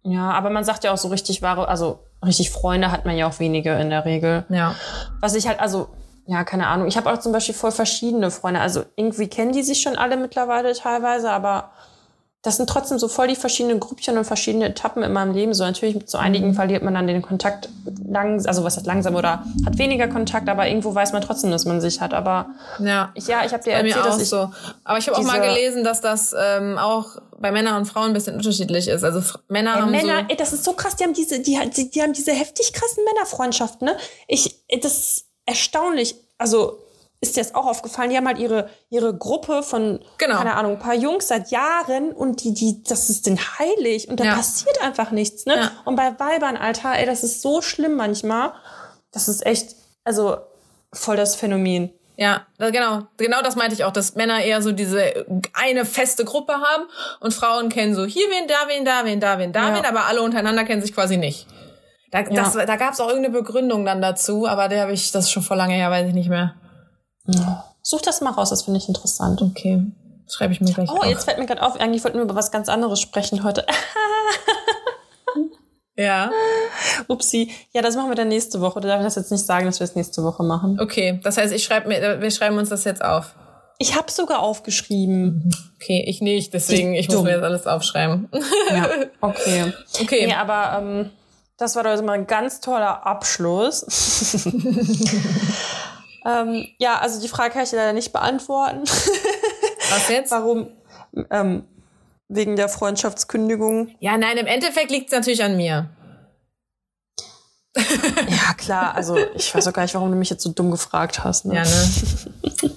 [0.03, 3.27] Ja, aber man sagt ja auch so richtig wahre, also richtig Freunde hat man ja
[3.27, 4.45] auch wenige in der Regel.
[4.51, 4.75] Ja.
[5.21, 5.89] Was ich halt, also
[6.27, 6.87] ja, keine Ahnung.
[6.87, 8.61] Ich habe auch zum Beispiel voll verschiedene Freunde.
[8.61, 11.70] Also irgendwie kennen die sich schon alle mittlerweile teilweise, aber
[12.43, 15.55] das sind trotzdem so voll die verschiedenen Gruppchen und verschiedene Etappen in meinem Leben.
[15.55, 16.55] So natürlich mit so einigen mhm.
[16.55, 17.68] verliert man dann den Kontakt
[18.05, 21.66] langsam, also was heißt langsam oder hat weniger Kontakt, aber irgendwo weiß man trotzdem, dass
[21.66, 22.12] man sich hat.
[22.12, 22.47] Aber
[22.81, 24.51] ja, ich, ja, ich habe dir erzählt, dass ich so.
[24.83, 28.12] Aber ich habe auch mal gelesen, dass das ähm, auch bei Männern und Frauen ein
[28.12, 29.05] bisschen unterschiedlich ist.
[29.05, 30.97] Also Männer ey, haben Männer, so ey, das ist so krass.
[30.97, 33.87] Die haben diese, die, die, die haben diese heftig krassen Männerfreundschaften.
[33.87, 33.97] Ne?
[34.27, 36.16] Ich, das erstaunlich.
[36.38, 36.78] Also
[37.20, 38.11] ist dir das auch aufgefallen?
[38.11, 40.38] Die haben halt ihre, ihre Gruppe von, genau.
[40.38, 44.18] keine Ahnung, ein paar Jungs seit Jahren und die, die, das ist denn heilig und
[44.18, 44.34] da ja.
[44.34, 45.57] passiert einfach nichts, ne?
[45.57, 45.72] Ja.
[45.84, 48.53] Und bei Weibern, Alter, ey, das ist so schlimm manchmal.
[49.12, 50.38] Das ist echt, also
[50.92, 51.92] voll das Phänomen.
[52.16, 56.55] Ja, genau, genau das meinte ich auch, dass Männer eher so diese eine feste Gruppe
[56.55, 56.84] haben
[57.20, 59.76] und Frauen kennen so hier wen, da wen, da wen, da wen, da ja.
[59.76, 61.46] wen, aber alle untereinander kennen sich quasi nicht.
[62.13, 62.45] Da, ja.
[62.45, 65.31] das, da gab es auch irgendeine Begründung dann dazu, aber der habe ich, das ist
[65.33, 66.55] schon vor lange her, weiß ich nicht mehr.
[67.27, 67.65] Ja.
[67.81, 69.41] Such das mal raus, das finde ich interessant.
[69.41, 69.83] Okay.
[70.29, 71.07] Schreibe ich mir gleich Oh, auf.
[71.07, 73.65] jetzt fällt mir gerade auf, eigentlich wollten wir über was ganz anderes sprechen heute.
[75.97, 76.31] ja.
[77.09, 77.51] Upsi.
[77.73, 78.81] Ja, das machen wir dann nächste Woche.
[78.81, 80.79] Da darf ich das jetzt nicht sagen, dass wir es nächste Woche machen.
[80.81, 83.35] Okay, das heißt, ich schreib mir, wir schreiben uns das jetzt auf.
[83.79, 85.51] Ich habe sogar aufgeschrieben.
[85.77, 88.29] Okay, ich nicht, deswegen ich, ich muss mir das alles aufschreiben.
[88.71, 88.89] Ja,
[89.23, 89.73] okay.
[90.01, 90.27] Okay.
[90.27, 91.11] Nee, aber ähm,
[91.57, 93.84] das war doch mal ein ganz toller Abschluss.
[96.26, 98.82] ähm, ja, also die Frage kann ich leider nicht beantworten.
[99.90, 100.30] Was jetzt?
[100.30, 100.68] Warum?
[101.30, 101.64] Ähm,
[102.28, 103.94] wegen der Freundschaftskündigung.
[104.00, 105.90] Ja, nein, im Endeffekt liegt es natürlich an mir.
[107.76, 108.94] ja, klar.
[108.94, 111.44] Also ich weiß auch gar nicht, warum du mich jetzt so dumm gefragt hast.
[111.44, 111.55] Ne?
[111.55, 112.70] Ja, ne?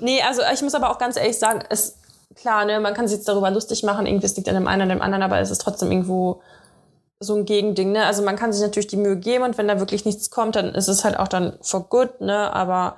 [0.00, 1.98] nee, also ich muss aber auch ganz ehrlich sagen, es
[2.34, 4.82] klar, ne, man kann sich jetzt darüber lustig machen, irgendwie es liegt an dem einen
[4.82, 6.42] oder dem anderen, aber es ist trotzdem irgendwo
[7.20, 8.06] so ein Gegending, ne?
[8.06, 10.74] Also man kann sich natürlich die Mühe geben und wenn da wirklich nichts kommt, dann
[10.74, 12.52] ist es halt auch dann for good, ne?
[12.52, 12.96] Aber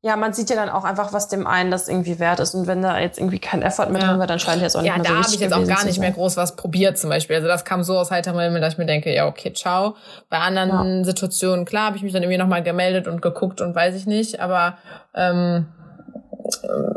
[0.00, 2.54] ja, man sieht ja dann auch einfach, was dem einen das irgendwie wert ist.
[2.54, 4.08] Und wenn da jetzt irgendwie kein Effort mit ja.
[4.08, 5.52] drin war, dann scheint jetzt auch nicht ja, mehr so Ja, da habe ich jetzt
[5.52, 7.34] auch gar nicht mehr groß was probiert zum Beispiel.
[7.34, 9.96] Also das kam so aus heiterem Himmel, dass ich mir denke, ja, okay, ciao.
[10.28, 11.04] Bei anderen ja.
[11.04, 14.38] Situationen, klar, habe ich mich dann irgendwie nochmal gemeldet und geguckt und weiß ich nicht.
[14.38, 14.78] Aber
[15.14, 15.66] ähm,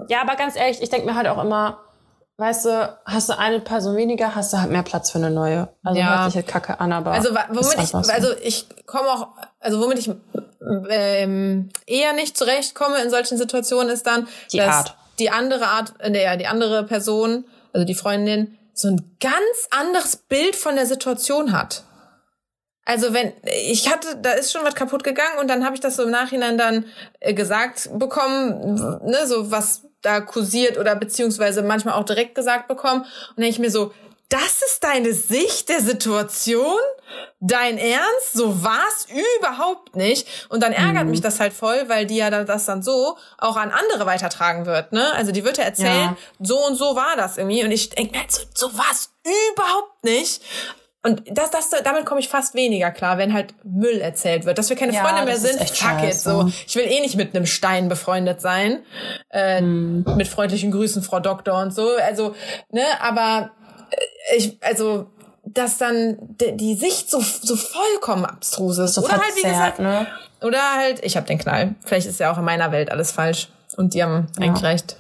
[0.07, 1.79] ja, aber ganz ehrlich, ich denke mir halt auch immer,
[2.41, 5.69] weißt du, hast du eine Person weniger, hast du halt mehr Platz für eine neue.
[5.83, 6.21] Also ja.
[6.21, 7.11] hört sich halt kacke an, aber.
[7.11, 7.97] Also womit ich, so.
[7.99, 9.27] also ich komme auch,
[9.59, 10.11] also womit ich
[10.89, 14.97] ähm, eher nicht zurechtkomme in solchen Situationen ist dann, die dass Art.
[15.19, 20.55] die andere Art, äh, die andere Person, also die Freundin, so ein ganz anderes Bild
[20.55, 21.83] von der Situation hat.
[22.85, 25.95] Also wenn ich hatte, da ist schon was kaputt gegangen und dann habe ich das
[25.95, 26.85] so im Nachhinein dann
[27.19, 33.01] äh, gesagt bekommen, ne, so was da kursiert oder beziehungsweise manchmal auch direkt gesagt bekommen.
[33.01, 33.91] Und dann ich mir so,
[34.31, 36.79] das ist deine Sicht der Situation?
[37.41, 38.33] Dein Ernst?
[38.33, 39.07] So war's
[39.39, 40.25] überhaupt nicht.
[40.47, 41.11] Und dann ärgert mhm.
[41.11, 44.93] mich das halt voll, weil die ja das dann so auch an andere weitertragen wird,
[44.93, 45.13] ne?
[45.15, 46.17] Also die wird ja erzählen, ja.
[46.39, 47.63] so und so war das irgendwie.
[47.65, 49.11] Und ich denke mir, so, so war's
[49.51, 50.41] überhaupt nicht.
[51.03, 54.59] Und das, das, damit komme ich fast weniger klar, wenn halt Müll erzählt wird.
[54.59, 56.13] Dass wir keine ja, Freunde mehr sind, fuck it.
[56.13, 58.83] So, ich will eh nicht mit einem Stein befreundet sein.
[59.31, 60.15] Äh, mm.
[60.15, 61.89] Mit freundlichen Grüßen, Frau Doktor und so.
[61.97, 62.35] Also,
[62.69, 63.49] ne, aber
[63.89, 65.07] äh, ich, also,
[65.43, 68.93] dass dann die, Sicht so, so vollkommen abstrus ist.
[68.93, 70.05] So oder halt, wie gesagt, ne?
[70.43, 71.75] Oder halt, ich habe den Knall.
[71.83, 73.49] Vielleicht ist ja auch in meiner Welt alles falsch.
[73.75, 74.45] Und die haben ja.
[74.45, 74.97] eigentlich recht.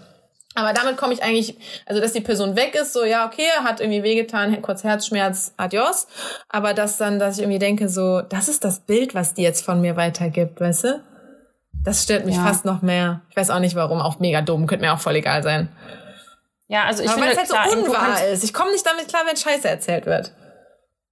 [0.53, 3.79] Aber damit komme ich eigentlich, also dass die Person weg ist, so ja, okay, hat
[3.79, 6.07] irgendwie wehgetan, kurz Herzschmerz, adios.
[6.49, 9.63] Aber dass dann, dass ich irgendwie denke, so, das ist das Bild, was die jetzt
[9.63, 11.03] von mir weitergibt, weißt du?
[11.83, 12.43] Das stört mich ja.
[12.43, 13.21] fast noch mehr.
[13.29, 15.69] Ich weiß auch nicht warum, auch mega dumm, könnte mir auch voll egal sein.
[16.67, 18.43] Ja, also ich Aber finde, weil es halt so unwahr ist.
[18.43, 20.33] Ich komme nicht damit klar, wenn Scheiße erzählt wird.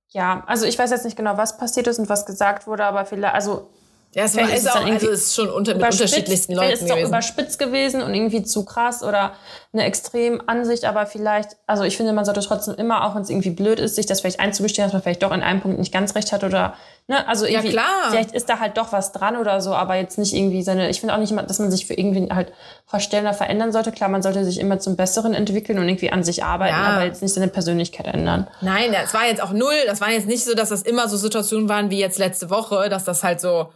[0.09, 3.05] Ja, also ich weiß jetzt nicht genau, was passiert ist und was gesagt wurde, aber
[3.05, 3.69] vielleicht, also
[4.15, 7.01] Ja, es war, ist auch, also es ist schon unter, mit unterschiedlichsten Leuten ist gewesen.
[7.01, 9.33] doch überspitzt gewesen und irgendwie zu krass oder
[9.71, 13.29] eine extrem Ansicht, aber vielleicht, also ich finde, man sollte trotzdem immer, auch wenn es
[13.29, 15.93] irgendwie blöd ist, sich das vielleicht einzugestehen, dass man vielleicht doch in einem Punkt nicht
[15.93, 16.73] ganz recht hat oder,
[17.05, 20.17] ne, also irgendwie, ja, vielleicht ist da halt doch was dran oder so, aber jetzt
[20.17, 22.51] nicht irgendwie seine, ich finde auch nicht, dass man sich für irgendwie halt
[22.87, 23.91] verstellen oder verändern sollte.
[23.91, 26.95] Klar, man sollte sich immer zum Besseren entwickeln und irgendwie an sich arbeiten, ja.
[26.95, 28.47] aber jetzt nicht seine Persönlichkeit ändern.
[28.61, 31.15] Nein, das war jetzt auch null, das war jetzt nicht so, dass das immer so
[31.15, 33.69] Situationen waren wie jetzt letzte Woche, dass das halt so,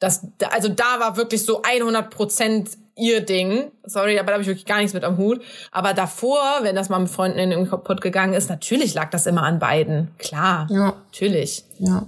[0.00, 3.70] das, also da war wirklich so 100 Prozent ihr Ding.
[3.84, 5.42] Sorry, aber da habe ich wirklich gar nichts mit am Hut.
[5.70, 9.26] Aber davor, wenn das mal mit Freunden in den kaputt gegangen ist, natürlich lag das
[9.26, 10.10] immer an beiden.
[10.18, 10.66] Klar.
[10.70, 10.94] Ja.
[11.06, 11.64] Natürlich.
[11.78, 12.06] Ja.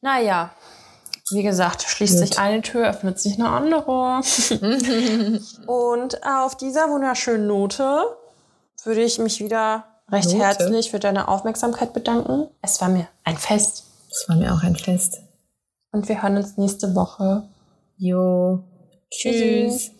[0.00, 0.50] Naja.
[1.30, 2.28] Wie gesagt, schließt Gut.
[2.28, 4.20] sich eine Tür, öffnet sich eine andere.
[5.66, 8.04] Und auf dieser wunderschönen Note
[8.84, 10.38] würde ich mich wieder recht Note.
[10.38, 12.48] herzlich für deine Aufmerksamkeit bedanken.
[12.62, 13.84] Es war mir ein Fest.
[14.10, 15.20] Es war mir auch ein Fest.
[15.96, 17.44] Und wir hören uns nächste Woche.
[17.96, 18.62] Jo.
[19.10, 19.32] Tschüss.
[19.32, 19.90] Tschüss.